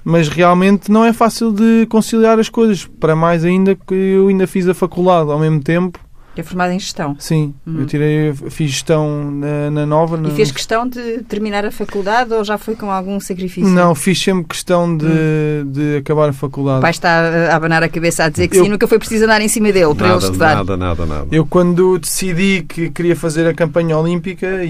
[0.04, 2.84] mas realmente não é fácil de conciliar as coisas.
[2.84, 5.98] Para mais ainda que eu ainda fiz a faculdade ao mesmo tempo
[6.40, 7.16] é formado em gestão?
[7.18, 7.80] Sim, uhum.
[7.80, 10.16] eu tirei, fiz gestão na, na Nova.
[10.16, 10.28] Na...
[10.28, 13.70] E fez questão de terminar a faculdade ou já foi com algum sacrifício?
[13.70, 15.70] Não, fiz sempre questão de, uhum.
[15.70, 16.78] de acabar a faculdade.
[16.78, 18.64] O pai está a abanar a cabeça a dizer que eu...
[18.64, 20.56] sim, nunca foi preciso andar em cima dele para nada, ele estudar.
[20.56, 21.28] Nada, nada, nada.
[21.30, 24.68] Eu quando decidi que queria fazer a campanha olímpica e,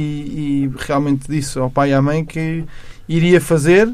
[0.68, 2.64] e realmente disse ao pai e à mãe que
[3.08, 3.92] iria fazer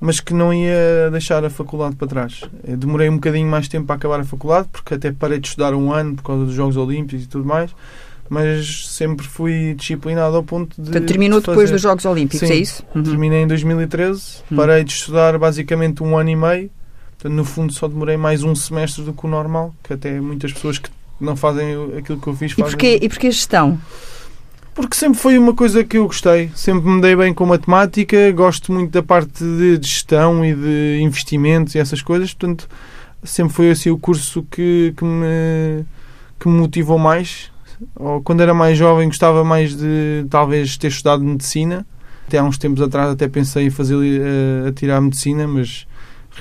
[0.00, 2.42] mas que não ia deixar a faculdade para trás.
[2.66, 5.74] Eu demorei um bocadinho mais tempo para acabar a faculdade, porque até parei de estudar
[5.74, 7.74] um ano por causa dos Jogos Olímpicos e tudo mais,
[8.28, 10.90] mas sempre fui disciplinado ao ponto de.
[10.90, 12.84] Portanto, terminou de depois dos Jogos Olímpicos, Sim, é isso?
[12.94, 13.02] Uhum.
[13.02, 14.56] Terminei em 2013, uhum.
[14.56, 16.70] parei de estudar basicamente um ano e meio,
[17.12, 20.52] portanto, no fundo só demorei mais um semestre do que o normal, que até muitas
[20.52, 22.66] pessoas que não fazem aquilo que eu fiz fazem.
[22.66, 23.78] E porquê, e porquê gestão?
[24.76, 26.50] Porque sempre foi uma coisa que eu gostei.
[26.54, 31.74] Sempre me dei bem com matemática, gosto muito da parte de gestão e de investimentos
[31.74, 32.68] e essas coisas, portanto,
[33.24, 35.86] sempre foi assim o curso que, que, me,
[36.38, 37.50] que me motivou mais.
[37.94, 41.86] Ou, quando era mais jovem, gostava mais de talvez ter estudado medicina.
[42.28, 45.86] Até há uns tempos atrás até pensei em fazer uh, a tirar medicina, mas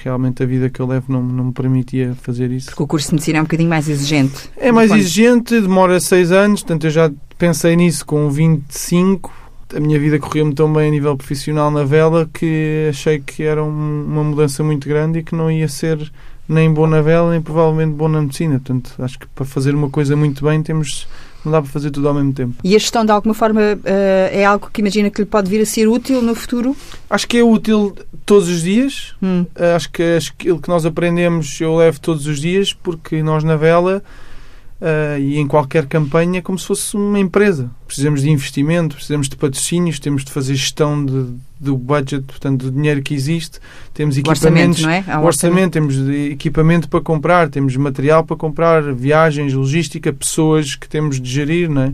[0.03, 2.67] realmente a vida que eu levo não, não me permitia fazer isso.
[2.67, 4.49] Porque o curso de medicina é um bocadinho mais exigente.
[4.57, 9.31] É mais exigente, demora seis anos, portanto eu já pensei nisso com 25.
[9.75, 13.63] A minha vida correu-me tão bem a nível profissional na vela que achei que era
[13.63, 16.11] um, uma mudança muito grande e que não ia ser
[16.47, 18.59] nem bom na vela, nem provavelmente bom na medicina.
[18.59, 21.07] Portanto, acho que para fazer uma coisa muito bem temos
[21.45, 22.55] não dá para fazer tudo ao mesmo tempo.
[22.63, 25.61] E a gestão, de alguma forma, eh, é algo que imagina que lhe pode vir
[25.61, 26.75] a ser útil no futuro?
[27.07, 29.13] Acho que é útil todos os dias.
[29.21, 29.45] Hum.
[29.55, 33.55] Eh, acho que aquilo que nós aprendemos eu levo todos os dias, porque nós na
[33.55, 34.03] vela
[34.81, 37.71] Uh, e em qualquer campanha é como se fosse uma empresa.
[37.87, 42.71] Precisamos de investimento, precisamos de patrocínios, temos de fazer gestão de, do budget, portanto, do
[42.71, 43.59] dinheiro que existe.
[43.93, 44.97] Temos equipamentos, orçamento, não é?
[44.99, 51.21] orçamento, orçamento, temos equipamento para comprar, temos material para comprar, viagens, logística, pessoas que temos
[51.21, 51.93] de gerir, não é?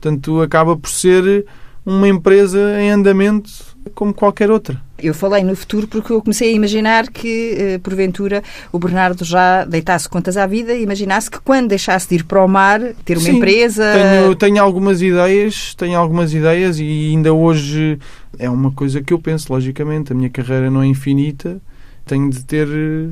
[0.00, 1.44] Portanto, acaba por ser
[1.84, 4.80] uma empresa em andamento como qualquer outra.
[4.98, 9.64] Eu falei no futuro porque eu comecei a imaginar que, eh, porventura, o Bernardo já
[9.64, 13.16] deitasse contas à vida e imaginasse que quando deixasse de ir para o mar, ter
[13.18, 13.84] uma Sim, empresa...
[13.92, 17.98] Tenho, tenho algumas ideias, tenho algumas ideias e ainda hoje
[18.38, 20.12] é uma coisa que eu penso, logicamente.
[20.12, 21.60] A minha carreira não é infinita.
[22.06, 23.08] Tenho de ter eh,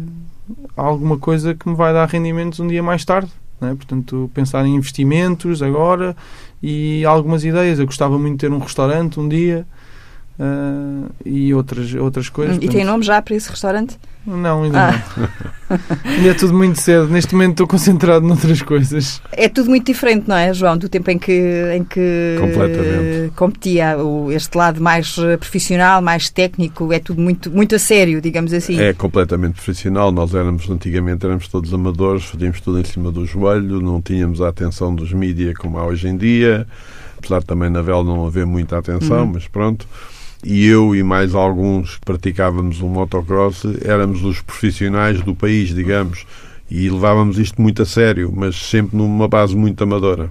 [0.76, 3.30] alguma coisa que me vai dar rendimentos um dia mais tarde.
[3.60, 3.74] É?
[3.74, 6.16] Portanto, pensar em investimentos agora
[6.62, 7.80] e algumas ideias.
[7.80, 9.66] Eu gostava muito de ter um restaurante um dia
[10.40, 12.56] uh, e outras, outras coisas.
[12.60, 13.98] E tem nome já para esse restaurante?
[14.26, 15.04] Não, ainda ah.
[15.16, 15.78] não.
[16.04, 17.08] ainda é tudo muito cedo.
[17.08, 19.20] Neste momento estou concentrado noutras coisas.
[19.32, 20.76] É tudo muito diferente, não é, João?
[20.76, 21.32] Do tempo em que,
[21.74, 22.36] em que
[23.34, 23.96] competia.
[24.30, 28.78] Este lado mais profissional, mais técnico, é tudo muito, muito a sério, digamos assim.
[28.78, 30.12] É completamente profissional.
[30.12, 34.48] Nós éramos, antigamente, éramos todos amadores, fazíamos tudo em cima do joelho, não tínhamos a
[34.48, 36.66] atenção dos mídias como há hoje em dia.
[37.18, 39.32] Apesar também na vela não haver muita atenção, uhum.
[39.34, 39.86] mas pronto
[40.44, 46.26] e eu e mais alguns que praticávamos o motocross éramos os profissionais do país, digamos,
[46.70, 50.30] e levávamos isto muito a sério, mas sempre numa base muito amadora.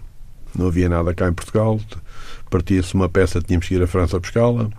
[0.57, 1.79] Não havia nada cá em Portugal,
[2.49, 4.69] partia-se uma peça, tínhamos que ir à França buscá-la,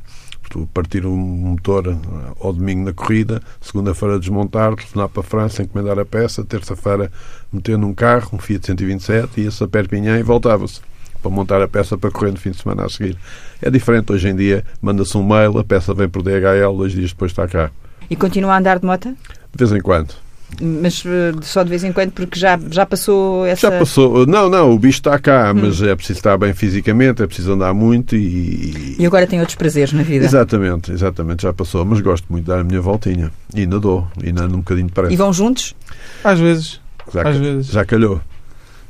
[0.75, 1.97] partir um motor
[2.41, 7.13] ao domingo na corrida, segunda-feira desmontar, telefonar para a França, encomendar a peça, terça-feira
[7.53, 10.81] meter num carro, um Fiat 127, ia-se a Perpignan e voltava-se
[11.21, 13.17] para montar a peça para correr no fim de semana a seguir.
[13.61, 17.11] É diferente hoje em dia, manda-se um mail, a peça vem por DHL, dois dias
[17.11, 17.71] depois está cá.
[18.09, 19.09] E continua a andar de moto?
[19.11, 19.17] De
[19.59, 20.15] vez em quando.
[20.61, 23.71] Mas eh, só de vez em quando, porque já, já passou essa.
[23.71, 24.27] Já passou.
[24.27, 27.73] Não, não, o bicho está cá, mas é preciso estar bem fisicamente, é preciso andar
[27.73, 28.97] muito e.
[28.99, 30.25] E agora tem outros prazeres na vida.
[30.25, 31.85] Exatamente, exatamente, já passou.
[31.85, 33.31] Mas gosto muito de dar a minha voltinha.
[33.55, 35.17] E ainda dou, e ainda ando um bocadinho E depressa.
[35.17, 35.77] vão juntos?
[36.25, 36.81] Às vezes.
[37.15, 37.67] Já, às vezes.
[37.69, 38.21] já calhou.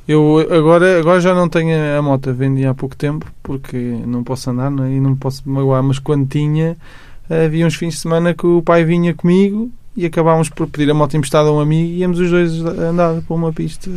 [0.09, 4.51] Eu agora, agora já não tenho a moto, vendi há pouco tempo, porque não posso
[4.51, 4.93] andar não é?
[4.93, 6.77] e não posso me magoar, mas quando tinha,
[7.29, 10.95] havia uns fins de semana que o pai vinha comigo e acabámos por pedir a
[10.95, 13.91] moto emprestada a um amigo e íamos os dois andar por uma pista.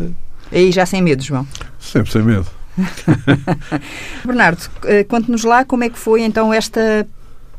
[0.51, 1.47] Aí já sem medo, João.
[1.79, 2.47] Sempre sem medo.
[4.25, 7.07] Bernardo, eh, conte-nos lá como é que foi então esta,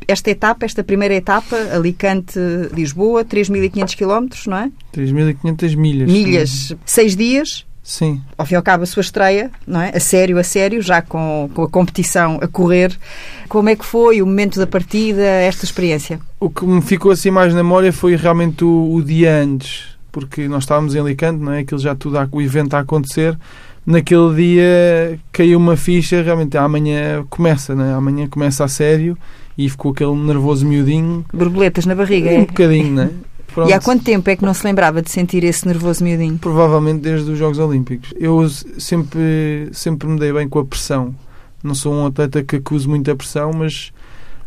[0.06, 4.70] esta etapa, esta primeira etapa, Alicante-Lisboa, 3.500 km, não é?
[4.94, 6.10] 3.500 milhas.
[6.10, 8.22] Milhas, seis dias, Sim.
[8.38, 9.90] ao fim e ao cabo a sua estreia, não é?
[9.94, 12.98] A sério, a sério, já com, com a competição a correr.
[13.46, 16.18] Como é que foi o momento da partida, esta experiência?
[16.40, 20.48] O que me ficou assim mais na memória foi realmente o, o dia antes, porque
[20.48, 21.58] nós estávamos em Alicante, não é?
[21.58, 23.38] Aquilo já tudo, o evento a acontecer.
[23.84, 27.92] Naquele dia caiu uma ficha, realmente amanhã começa, não é?
[27.92, 29.16] Amanhã começa a sério
[29.58, 32.46] e ficou aquele nervoso miudinho, Borboletas na barriga, um é?
[32.46, 33.10] bocadinho, não é?
[33.54, 33.70] Pronto.
[33.70, 36.36] E há quanto tempo é que não se lembrava de sentir esse nervoso miudinho?
[36.38, 38.12] Provavelmente desde os Jogos Olímpicos.
[38.18, 41.14] Eu sempre, sempre me dei bem com a pressão.
[41.62, 43.92] Não sou um atleta que acuse muita pressão, mas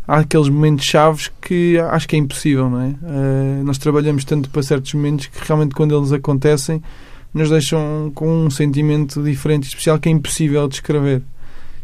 [0.05, 2.89] há aqueles momentos chaves que acho que é impossível, não é?
[2.89, 6.83] Eh, nós trabalhamos tanto para certos momentos que realmente quando eles acontecem
[7.33, 11.21] nos deixam com um sentimento diferente especial que é impossível descrever.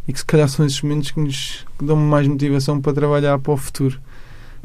[0.06, 3.54] E que se calhar são esses momentos que nos dão mais motivação para trabalhar para
[3.54, 3.98] o futuro.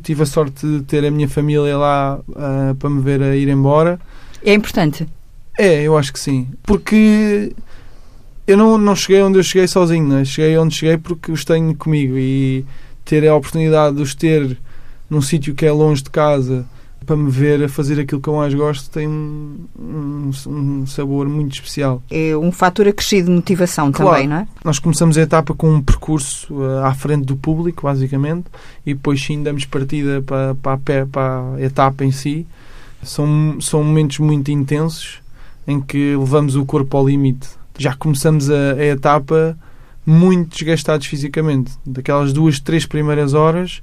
[0.02, 3.48] Tive a sorte de ter a minha família lá ah, para me ver a ir
[3.48, 4.00] embora.
[4.44, 5.06] É importante.
[5.58, 6.48] É, eu acho que sim.
[6.62, 7.52] Porque
[8.46, 10.24] eu não, não cheguei onde eu cheguei sozinho, né?
[10.24, 12.64] cheguei onde cheguei porque os tenho comigo e
[13.04, 14.56] ter a oportunidade de os ter
[15.10, 16.64] num sítio que é longe de casa
[17.08, 21.26] para me ver a fazer aquilo que eu mais gosto tem um, um, um sabor
[21.26, 22.02] muito especial.
[22.10, 24.10] É um fator acrescido de motivação Claro.
[24.12, 24.48] também, não é?
[24.62, 28.44] Nós começamos a etapa com um percurso eh, à frente do público, basicamente,
[28.84, 32.46] e depois sim damos partida para, para, a, pé, para a etapa em si.
[33.02, 35.20] São, são momentos muito intensos
[35.66, 37.48] em que levamos o corpo ao limite.
[37.78, 39.58] Já começamos a, a etapa
[40.04, 41.72] muito desgastados fisicamente.
[41.86, 43.80] Daquelas duas, três primeiras horas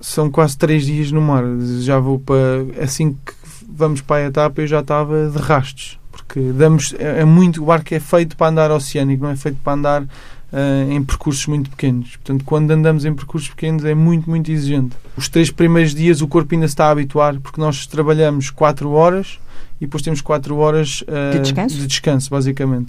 [0.00, 1.44] são quase três dias no mar.
[1.80, 2.64] Já vou para.
[2.82, 3.32] Assim que
[3.68, 5.98] vamos para a etapa, eu já estava de rastos.
[6.12, 6.94] Porque damos.
[6.98, 7.62] É, é muito.
[7.62, 10.04] O barco é feito para andar oceânico, não é feito para andar
[10.52, 12.16] ah, em percursos muito pequenos.
[12.16, 14.94] Portanto, quando andamos em percursos pequenos é muito, muito exigente.
[15.16, 18.90] Os três primeiros dias o corpo ainda se está a habituar, porque nós trabalhamos 4
[18.90, 19.38] horas
[19.80, 21.76] e depois temos 4 horas ah, De descanso?
[21.76, 22.88] de descanso, basicamente.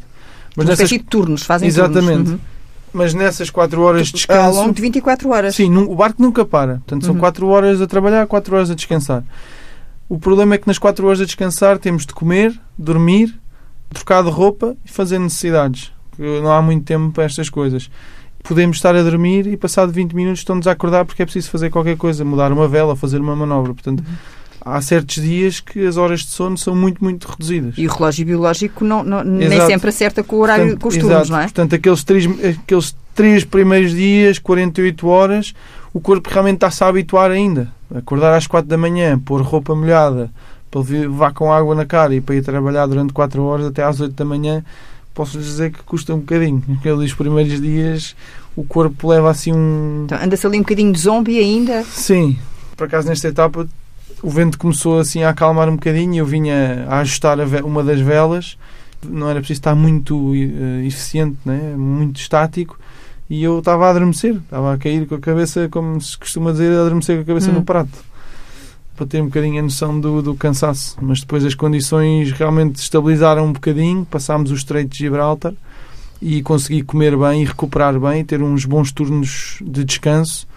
[0.55, 2.07] Uma nessas- de turnos, fazem Exatamente.
[2.07, 2.31] turnos.
[2.31, 2.39] Uhum.
[2.95, 4.59] Mas nessas 4 horas de Ao descanso.
[4.59, 5.55] longo de 24 horas.
[5.55, 6.75] Sim, o barco nunca para.
[6.75, 7.19] Portanto, são Uhum.
[7.19, 9.23] 4 horas a trabalhar, 4 horas a descansar.
[10.07, 13.37] O problema é que nas 4 horas a descansar temos de comer, dormir,
[13.93, 15.91] trocar de roupa e fazer necessidades.
[16.17, 17.89] Não há muito tempo para estas coisas.
[18.43, 21.69] Podemos estar a dormir e passado 20 minutos estão-nos a acordar porque é preciso fazer
[21.71, 23.73] qualquer coisa, mudar uma vela, fazer uma manobra.
[23.73, 24.03] Portanto,
[24.65, 27.75] há certos dias que as horas de sono são muito, muito reduzidas.
[27.77, 30.95] E o relógio biológico não, não- nem sempre acerta com o horário Portanto, com os
[30.97, 31.31] turnos, exato.
[31.31, 31.43] não é?
[31.43, 35.53] Portanto, aqueles três, aqueles três primeiros dias, 48 horas,
[35.93, 37.71] o corpo realmente está-se a habituar ainda.
[37.93, 40.31] Acordar às 4 da manhã, pôr roupa molhada,
[40.71, 43.99] para levar com água na cara e para ir trabalhar durante 4 horas até às
[44.01, 44.65] 8 da manhã,
[45.13, 46.61] posso dizer que custa um bocadinho.
[46.79, 48.15] Aqueles primeiros dias,
[48.55, 50.01] o corpo leva assim um.
[50.05, 51.83] Então, anda-se ali um bocadinho de zombie ainda.
[51.83, 52.37] Sim,
[52.75, 53.65] por acaso nesta etapa
[54.21, 57.83] o vento começou assim a acalmar um bocadinho e eu vinha a ajustar a uma
[57.83, 58.57] das velas.
[59.03, 61.75] Não era preciso estar muito eh, eficiente, né?
[61.77, 62.79] muito estático.
[63.29, 66.71] E eu estava a adormecer, estava a cair com a cabeça, como se costuma dizer,
[66.75, 67.55] a adormecer com a cabeça Hum.
[67.55, 67.97] no prato.
[68.95, 70.95] Para ter um bocadinho a noção do, do cansaço.
[71.01, 75.53] Mas depois as condições realmente estabilizaram um bocadinho, passámos o Estreito de Gibraltar
[76.21, 80.47] e consegui comer bem e recuperar bem, ter uns bons turnos de descanso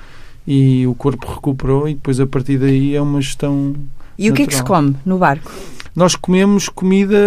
[0.50, 3.74] e o corpo recuperou e depois a partir daí é uma gestão.
[4.18, 4.82] E o que é que se Natural.
[4.82, 5.52] come no barco?
[5.94, 7.18] Nós comemos comida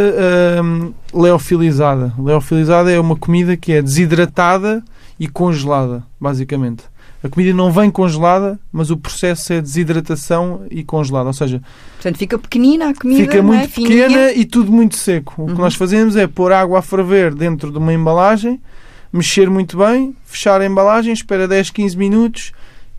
[0.63, 2.11] hum, leofilizada.
[2.17, 4.83] Leofilizada é uma comida que é desidratada
[5.19, 6.83] e congelada, basicamente.
[7.23, 11.27] A comida não vem congelada, mas o processo é desidratação e congelada.
[11.27, 11.61] Ou seja,
[11.97, 13.41] Portanto, fica pequenina a comida, fica é?
[13.43, 14.07] muito Fininha.
[14.07, 15.35] pequena e tudo muito seco.
[15.37, 15.53] O Uhum.
[15.55, 18.59] que nós fazemos é pôr água a ferver dentro de uma embalagem,
[19.13, 22.51] mexer muito bem, fechar a embalagem, espera 10, 15 minutos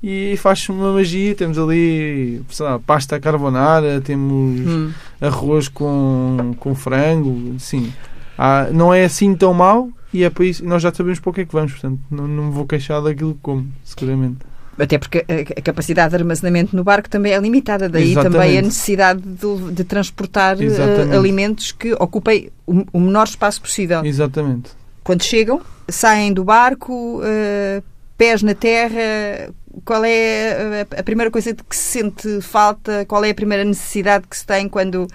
[0.02, 1.34] e faz uma magia.
[1.34, 4.92] Temos ali, lá, pasta carbonara, temos Hum.
[5.20, 7.92] arroz com, com frango, sim.
[8.36, 10.64] Ah, não é assim tão mau e é para isso.
[10.64, 13.02] Nós já sabemos para o que é que vamos, portanto, não, não me vou queixar
[13.02, 14.38] daquilo que como, seguramente.
[14.78, 18.32] Até porque a, capacidade de armazenamento no barco também é limitada, daí Exatamente.
[18.40, 21.14] também a necessidade de, de transportar Exatamente.
[21.14, 24.04] alimentos que ocupem o, o menor espaço possível.
[24.04, 24.70] Exatamente.
[25.04, 27.82] Quando chegam, saem do barco, eh,
[28.22, 29.52] pés na terra,
[29.85, 33.04] qual é a, primeira coisa de que se sente falta?
[33.04, 35.08] Qual é a primeira necessidade que se tem quando.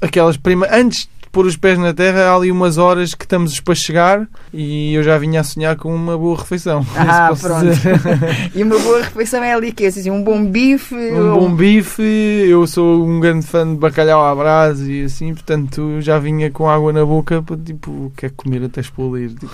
[0.00, 0.66] Aquelas prima...
[0.68, 4.92] Antes pôr os pés na terra, há ali umas horas que estamos para chegar e
[4.92, 6.86] eu já vinha a sonhar com uma boa refeição.
[6.94, 7.72] Ah, pronto.
[8.54, 10.94] E uma boa refeição é ali que é assim, um bom bife.
[10.94, 16.00] Um bom bife, eu sou um grande fã de bacalhau à brasa e assim, portanto
[16.00, 19.30] já vinha com água na boca para tipo, quer comer até explodir.
[19.30, 19.50] Tipo,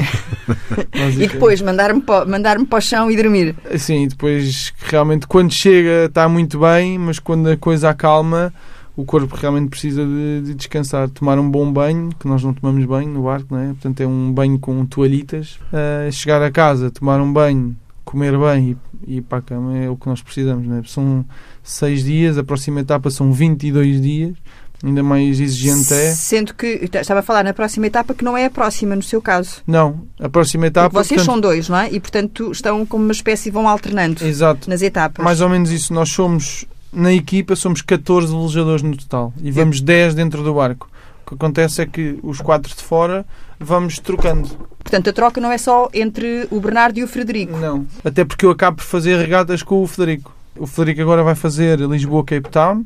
[1.18, 3.54] E depois mandar-me para, mandar para o chão e dormir.
[3.76, 8.52] Sim, depois realmente quando chega está muito bem, mas quando a coisa acalma,
[8.98, 11.08] o corpo realmente precisa de, de descansar.
[11.08, 13.66] Tomar um bom banho, que nós não tomamos banho no barco, não é?
[13.68, 15.56] Portanto é um banho com toalhitas.
[15.72, 19.78] Ah, chegar a casa, tomar um banho, comer bem e, e ir para a cama
[19.78, 20.82] é o que nós precisamos, não é?
[20.84, 21.24] São
[21.62, 24.34] seis dias, a próxima etapa são 22 dias,
[24.82, 26.10] ainda mais exigente é.
[26.10, 29.22] Sendo que estava a falar na próxima etapa que não é a próxima, no seu
[29.22, 29.62] caso.
[29.64, 30.90] Não, a próxima etapa.
[30.90, 31.88] Porque vocês portanto- são dois, não é?
[31.92, 34.68] E portanto estão como uma espécie, vão alternando Exato.
[34.68, 35.24] nas etapas.
[35.24, 35.94] Mais ou menos isso.
[35.94, 40.88] Nós somos, na equipa, somos 14 velejadores no total e vamos 10 dentro do barco.
[41.24, 43.26] O que acontece é que os quatro de fora
[43.60, 44.48] vamos trocando.
[44.78, 47.56] Portanto, a troca não é só entre o Bernardo e o Frederico.
[47.58, 47.86] Não.
[48.02, 50.34] Até porque eu acabo por fazer regatas com o Federico.
[50.56, 52.84] O Federico agora vai fazer Lisboa-Cape Town,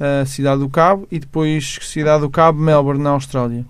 [0.00, 3.64] a Cidade do Cabo, e depois Cidade do Cabo, Melbourne, na Austrália.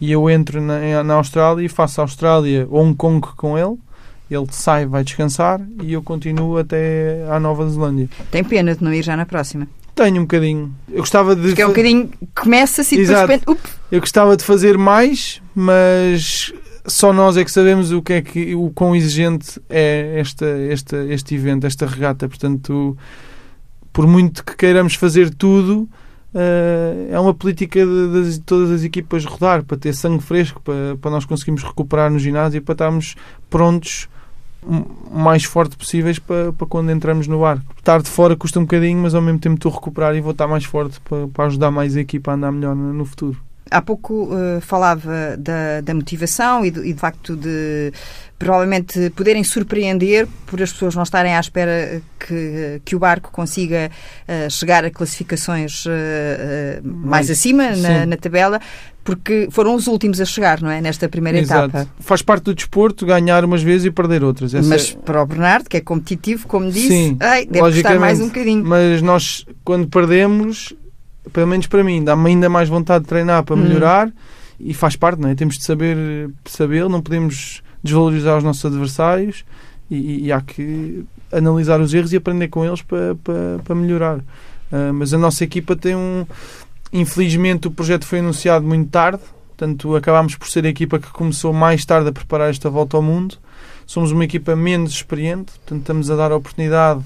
[0.00, 3.76] E eu entro na, na Austrália e faço a Austrália Hong Kong com ele.
[4.30, 8.08] Ele sai, vai descansar e eu continuo até à Nova Zelândia.
[8.30, 9.66] Tem pena de não ir já na próxima.
[9.94, 10.74] Tenho um bocadinho.
[10.88, 11.48] Eu gostava de.
[11.48, 12.10] Porque é um bocadinho.
[12.34, 13.40] Começa-se e depois
[13.90, 16.52] Eu gostava de fazer mais, mas
[16.86, 21.04] só nós é que sabemos o que é que o quão exigente é esta, esta,
[21.04, 22.28] este evento, esta regata.
[22.28, 22.96] Portanto,
[23.92, 25.88] por muito que queiramos fazer tudo,
[26.34, 30.96] eh, é uma política de, de todas as equipas rodar para ter sangue fresco, para,
[31.00, 33.16] para nós conseguirmos recuperar no ginásio e para estarmos
[33.48, 34.08] prontos
[35.10, 37.74] mais forte possíveis para, para quando entramos no barco.
[37.76, 40.32] Estar de fora custa um bocadinho, mas ao mesmo tempo estou a recuperar e vou
[40.32, 43.36] estar mais forte para, para ajudar mais a equipa a andar melhor no futuro.
[43.70, 47.92] Há pouco eh, falava da, da motivação e do, e do facto de
[48.36, 53.90] provavelmente poderem surpreender por as pessoas não estarem à espera que, que o barco consiga
[54.26, 58.58] eh, chegar a classificações eh, mais, acima na, na tabela,
[59.04, 60.80] porque foram os últimos a chegar, não é?
[60.80, 61.86] Nesta primeira etapa.
[62.00, 64.54] Faz parte do desporto ganhar umas vezes e perder outras.
[64.54, 67.98] Essa Mas é- para o Bernardo, que é competitivo, como disse, Sim, ai, deve custar
[67.98, 68.64] mais um bocadinho.
[68.64, 70.74] Mas nós, quando perdemos,
[71.32, 73.60] pelo menos para mim, dá-me ainda mais vontade de treinar para Hum.
[73.60, 74.12] melhorar
[74.58, 75.34] e faz parte, não é?
[75.34, 79.44] Temos de saber saber, não podemos desvalorizar os nossos adversários
[79.90, 84.20] e, e há que analisar os erros e aprender com eles para, para, para melhorar.
[84.70, 86.26] Ah, mas a nossa equipa tem um.
[86.92, 89.22] Infelizmente, o projeto foi anunciado muito tarde,
[89.56, 93.02] portanto, acabámos por ser a equipa que começou mais tarde a preparar esta volta ao
[93.02, 93.36] mundo.
[93.86, 97.00] Somos uma equipa menos experiente, portanto, estamos a dar a oportunidade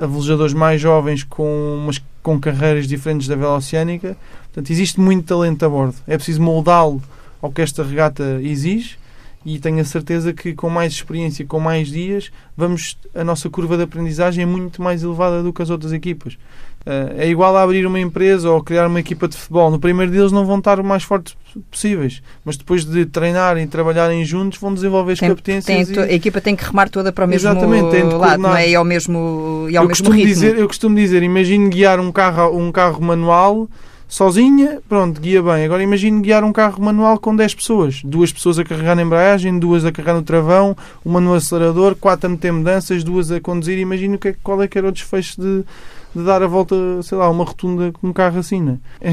[0.00, 4.16] a velejadores mais jovens com, umas, com carreiras diferentes da vela oceânica.
[4.44, 5.96] Portanto, existe muito talento a bordo.
[6.06, 7.02] É preciso moldá-lo
[7.40, 8.98] ao que esta regata exige
[9.44, 13.76] e tenho a certeza que com mais experiência, com mais dias, vamos a nossa curva
[13.76, 16.36] de aprendizagem é muito mais elevada do que as outras equipas.
[16.86, 19.70] Eh, é igual a abrir uma empresa ou criar uma equipa de futebol.
[19.70, 21.36] No primeiro deles não vão estar o mais fortes
[21.70, 25.88] possíveis, mas depois de treinarem e trabalharem juntos vão desenvolver as Tem- competências.
[25.88, 28.40] tem e- a equipa tem que remar toda para o mesmo Exatamente, tem de lado,
[28.42, 28.70] não é?
[28.70, 30.28] E ao mesmo, e ao eu, mesmo costumo ritmo.
[30.32, 33.68] dizer, eu costumo dizer, imagine guiar um carro, um carro manual
[34.08, 35.64] sozinha, pronto, guia bem.
[35.64, 38.00] Agora imagine guiar um carro manual com 10 pessoas.
[38.02, 42.26] Duas pessoas a carregar na embreagem, duas a carregar no travão, uma no acelerador, quatro
[42.26, 43.78] a meter mudanças, duas a conduzir.
[43.78, 45.62] Imagine é, qual é que era o desfecho de,
[46.14, 48.78] de dar a volta, sei lá, uma rotunda com um carro assim, né?
[49.00, 49.10] É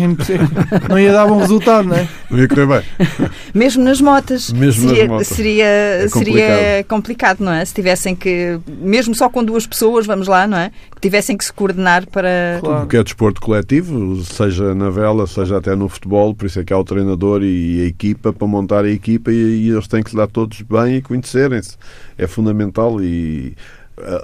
[0.90, 2.08] não ia dar bom resultado, não é?
[2.30, 2.82] Não ia correr bem.
[3.54, 4.52] Mesmo nas motas.
[4.52, 5.28] Mesmo nas seria, motas.
[5.28, 7.64] Seria, É seria complicado, não é?
[7.64, 10.72] Se tivessem que, mesmo só com duas pessoas, vamos lá, não é?
[10.94, 12.60] Que tivessem que se coordenar para.
[12.62, 12.82] Claro.
[12.82, 16.74] Porque é desporto coletivo, seja na vela, seja até no futebol, por isso é que
[16.74, 20.10] há o treinador e a equipa para montar a equipa e, e eles têm que
[20.10, 21.78] se dar todos bem e conhecerem-se.
[22.18, 23.56] É fundamental e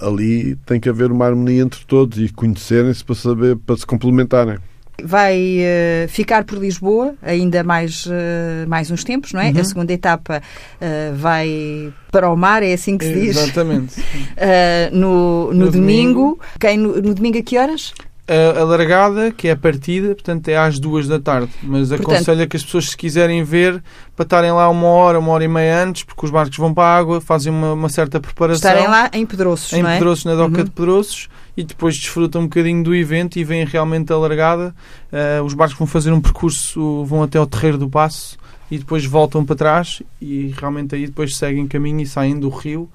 [0.02, 4.58] ali tem que haver uma harmonia entre todos e conhecerem-se para saber, para se complementarem.
[5.04, 9.50] Vai eh, ficar por Lisboa ainda mais, eh, mais uns tempos, não é?
[9.50, 9.60] Uhum.
[9.60, 10.42] A segunda etapa
[10.80, 13.36] eh, vai para o mar, é assim que se diz.
[13.36, 13.96] Exatamente.
[14.94, 16.14] No, no, No domingo.
[16.14, 16.40] domingo.
[16.60, 17.94] Quem no, no domingo a que horas?
[18.28, 21.50] A, a largada, que é a partida, portanto é às duas da tarde.
[21.62, 23.84] Mas Portanto- aconselho que as pessoas, se quiserem ver,
[24.16, 26.84] para estarem lá uma hora, uma hora e meia antes, porque os barcos vão para
[26.86, 28.70] a água, fazem uma, uma certa preparação.
[28.72, 29.96] Estarem lá em Pedroços, em não é?
[29.98, 30.64] Pedroços, na doca Uhum.
[30.64, 34.74] de Pedroços, e depois desfrutam um bocadinho do evento e veem realmente a largada.
[35.12, 38.38] Eh, os barcos vão fazer um percurso, vão até ao Terreiro do Passo
[38.72, 42.90] e depois voltam para trás e realmente aí depois seguem caminho e saem do rio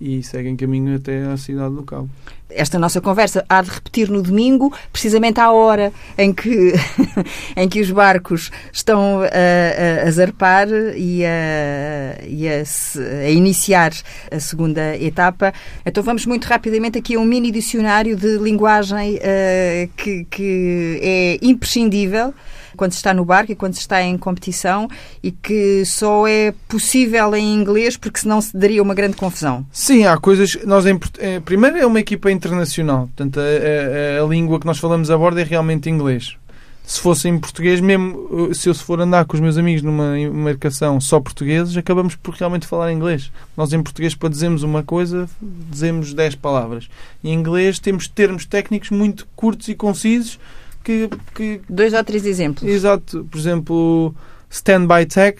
[0.00, 2.08] e seguem caminho até à cidade do Cabo.
[2.52, 6.74] Esta nossa conversa há de repetir no domingo, precisamente à hora em que,
[7.56, 13.92] em que os barcos estão a, a, zarpar e, a, e a, iniciar
[14.30, 15.52] a segunda etapa.
[15.84, 21.38] Então vamos muito rapidamente aqui a um mini dicionário de linguagem eh, que, que é
[21.42, 22.34] imprescindível
[22.76, 24.88] quando se está no barco e quando se está em competição
[25.22, 29.66] e que só é possível em inglês porque senão se daria uma grande confusão.
[29.72, 30.56] Sim, há coisas.
[30.64, 34.78] Nós em, eh, primeiro é uma equipa internacional, portanto a, a- a língua que nós
[34.78, 36.36] falamos a bordo é realmente inglês.
[36.82, 40.18] Se fosse em português, mesmo eh, se eu for andar com os meus amigos numa
[40.18, 43.30] embarcação só portugueses, acabamos por realmente falar inglês.
[43.56, 46.88] Nós em português, para dizermos uma coisa, dizemos 10 palavras.
[47.22, 50.40] Em inglês temos termos técnicos muito curtos e concisos
[50.82, 52.64] que, que Dois ou três exemplos.
[52.68, 53.24] Exato.
[53.30, 54.12] Por exemplo,
[54.48, 55.38] stand-by tech,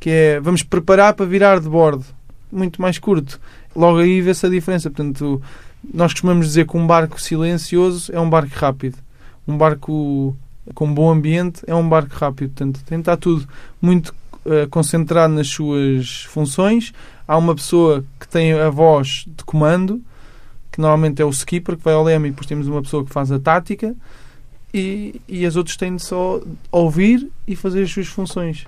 [0.00, 2.04] que é vamos preparar para virar de bordo.
[2.50, 3.38] Muito mais curto.
[3.76, 4.90] Logo aí vê-se a diferença.
[4.90, 5.40] Portanto,
[5.82, 8.98] nós costumamos dizer que um barco silencioso é um barco rápido.
[9.46, 10.36] Um barco
[10.74, 12.50] com bom ambiente é um barco rápido.
[12.50, 13.48] Portanto, tem de estar tudo
[13.80, 14.14] muito
[14.44, 16.92] eh, concentrado nas suas funções.
[17.26, 20.00] Há uma pessoa que tem a voz de comando,
[20.70, 23.12] que normalmente é o skipper, que vai ao leme, e depois temos uma pessoa que
[23.12, 23.94] faz a tática
[24.72, 28.66] e, e as outras têm de só ouvir e fazer as suas funções.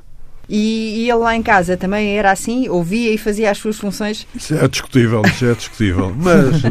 [0.49, 4.27] E, e ele lá em casa também era assim, ouvia e fazia as suas funções.
[4.35, 6.15] Isso é discutível, isso é discutível.
[6.17, 6.63] Mas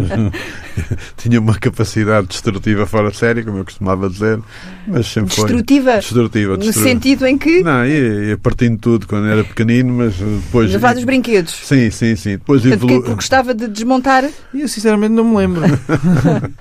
[1.17, 4.39] tinha uma capacidade destrutiva fora de série, como eu costumava dizer.
[4.87, 5.45] Mas sempre foi.
[5.45, 6.89] Destrutiva, Destrutiva, no destrutiva.
[6.89, 10.73] sentido em que Não, ia, ia partindo tudo quando era pequenino, mas depois.
[10.75, 11.53] faz os brinquedos.
[11.53, 12.31] Sim, sim, sim.
[12.31, 13.03] Depois Portanto, que, evolu...
[13.09, 14.29] que gostava de desmontar.
[14.53, 15.61] E eu sinceramente não me lembro.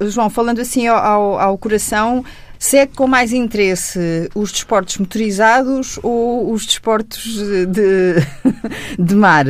[0.10, 2.24] João, falando assim ao, ao, ao coração,
[2.64, 3.98] segue com mais interesse
[4.34, 7.22] os desportos motorizados ou os desportos
[7.68, 8.14] de,
[8.98, 9.46] de mar?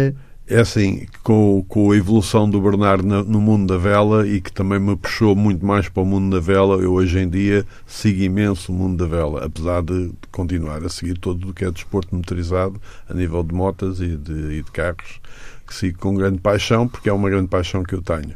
[0.46, 4.52] É assim, com, com a evolução do Bernardo na- no mundo da vela e que
[4.52, 8.20] também me puxou muito mais para o mundo da vela, eu hoje em dia sigo
[8.20, 12.14] imenso o mundo da vela, apesar de continuar a seguir todo o que é desporto
[12.14, 15.20] motorizado a nível de motas e de, e de carros,
[15.66, 18.34] que sigo com grande paixão, porque é uma grande paixão que eu tenho.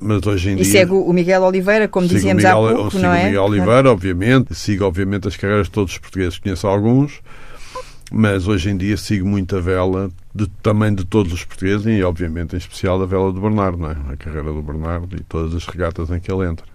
[0.00, 0.64] Mas hoje em E dia.
[0.64, 3.10] segue o o Miguel Oliveira, como Sigo o dizíamos Miguel, há eu pouco, sigo não
[3.10, 3.24] o é?
[3.26, 4.54] Miguel Oliveira, obviamente.
[4.54, 6.38] Sigo, obviamente, as carreiras de todos os portugueses.
[6.38, 7.20] Conheço alguns,
[8.12, 12.02] mas hoje em dia sigo muito a vela de, também de todos os portugueses e,
[12.02, 13.96] obviamente, em especial a vela do Bernardo, não é?
[14.12, 16.66] A carreira do Bernardo e todas as regatas em que ele entra.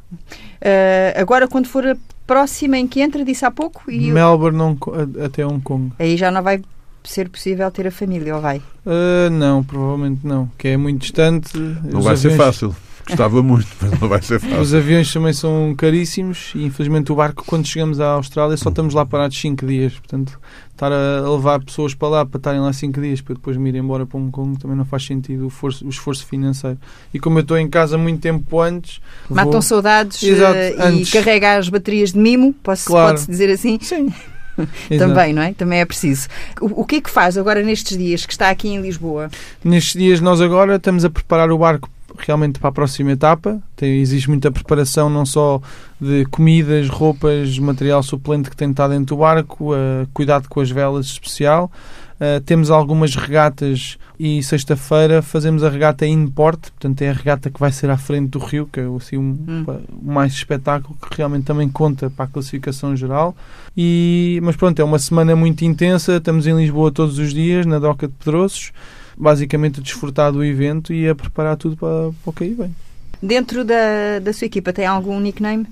[0.62, 4.78] Ah, agora, quando for a próxima em que entra, disse há pouco, e Melbourne
[5.22, 5.92] a- até Hong Kong.
[6.00, 6.62] aí já não vai
[7.04, 8.62] ser possível ter a família, ou vai?
[8.86, 10.50] Ah, não, provavelmente não.
[10.58, 11.58] Que é muito distante.
[11.58, 12.76] Não vai ser fácil.
[13.10, 14.78] Gostava muito, mas não vai ser Os fácil.
[14.78, 19.06] aviões também são caríssimos e infelizmente o barco, quando chegamos à Austrália, só estamos lá
[19.06, 19.94] parados 5 dias.
[19.94, 20.40] Portanto,
[20.72, 23.76] estar a levar pessoas para lá para estarem lá 5 dias para depois me ir
[23.76, 26.78] embora para Hong Kong também não faz sentido o, forço- o esforço financeiro.
[27.14, 29.02] E como eu estou em casa muito tempo antes.
[29.30, 31.12] Matam vou- saudades Exato, e antes.
[31.12, 33.08] carrega as baterias de mimo, posso- Claro.
[33.10, 33.78] pode-se dizer assim?
[33.82, 34.14] Sim.
[35.00, 35.54] Também, não é?
[35.54, 36.28] Também é preciso.
[36.60, 39.30] O, o que é que faz agora nestes dias que está aqui em Lisboa?
[39.64, 41.90] Nestes dias, nós agora estamos a preparar o barco
[42.26, 43.62] realmente para a próxima etapa.
[43.76, 45.62] Tem, existe muita preparação, não só
[46.00, 50.60] de comidas, roupas, material suplente que tem de estar dentro do barco, eh, cuidado com
[50.62, 51.72] as velas especial.
[52.20, 57.60] Eh, temos algumas regatas e sexta-feira fazemos a regata Inport, portanto é a regata que
[57.60, 59.66] vai ser à frente do rio, que é assim, um, Hum.
[60.06, 63.34] o mais espetáculo que realmente também conta para a classificação geral.
[63.76, 67.80] E, mas pronto, é uma semana muito intensa, estamos em Lisboa todos os dias, na
[67.80, 68.74] Doca de Pedroços,
[69.20, 72.74] basicamente a desfrutar do evento e a preparar tudo para, para o que aí vem.
[73.22, 75.68] Dentro da, da sua equipa tem algum nickname?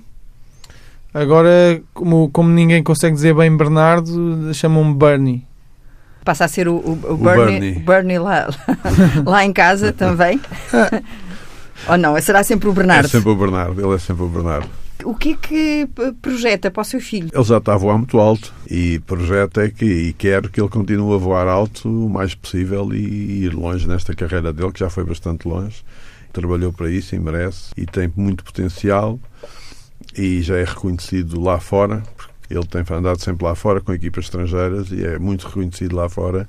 [1.13, 5.47] Agora, como, como ninguém consegue dizer bem Bernardo, chamam-me Bernie.
[6.25, 7.79] Passa a ser o, o, o O Bernie, Bernie.
[7.79, 8.49] Bernie lá,
[9.25, 10.39] lá em casa também?
[11.87, 12.19] Ou não?
[12.21, 13.07] Será sempre o É Bernardo?
[13.07, 14.67] sempre o Bernardo, ele é sempre o Bernardo.
[15.03, 17.29] O que é que p- projeta para o seu filho?
[17.33, 20.69] Ele já está a voar muito alto e projeto é que e quero que ele
[20.69, 24.89] continue a voar alto o mais possível e ir longe nesta carreira dele, que já
[24.89, 25.83] foi bastante longe.
[26.33, 29.19] Trabalhou para isso e merece e tem muito potencial
[30.15, 32.03] e já é reconhecido lá fora,
[32.49, 36.47] ele tem andado sempre lá fora com equipas estrangeiras e é muito reconhecido lá fora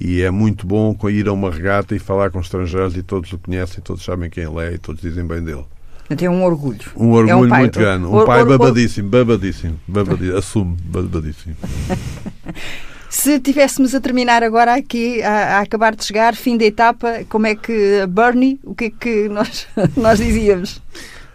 [0.00, 3.38] e é muito bom ir a uma regata e falar com estrangeiros e todos o
[3.38, 5.64] conhecem, todos sabem quem ele é e todos dizem bem dele.
[6.06, 6.78] Portanto, é um orgulho.
[6.96, 8.04] Um orgulho É um pai- muito grande.
[8.06, 10.36] Um pai babadíssimo, babadíssimo, babadíssimo.
[10.36, 11.56] Assume, babadíssimo.
[13.08, 17.46] Se tivéssemos a terminar agora aqui, a, a acabar de chegar, fim da etapa, como
[17.46, 20.82] é que, Bernie, o que é que nós, nós dizíamos?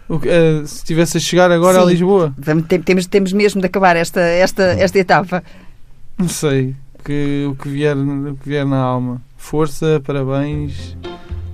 [0.08, 1.88] O que- eh, se estivesse a chegar agora a Sim.
[1.88, 5.42] Lisboa, Vamos, tem- temos, temos mesmo de acabar esta, esta, esta etapa.
[6.18, 6.74] não sei.
[7.02, 9.22] Que, o, que vier, o que vier na alma.
[9.38, 10.94] Força, parabéns,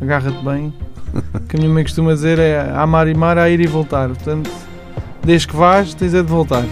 [0.03, 0.75] agarra-te bem.
[1.35, 4.09] O que a minha mãe costuma dizer é amar e mar, a ir e voltar.
[4.09, 4.51] Portanto,
[5.25, 6.65] desde que vás, tens é de voltar.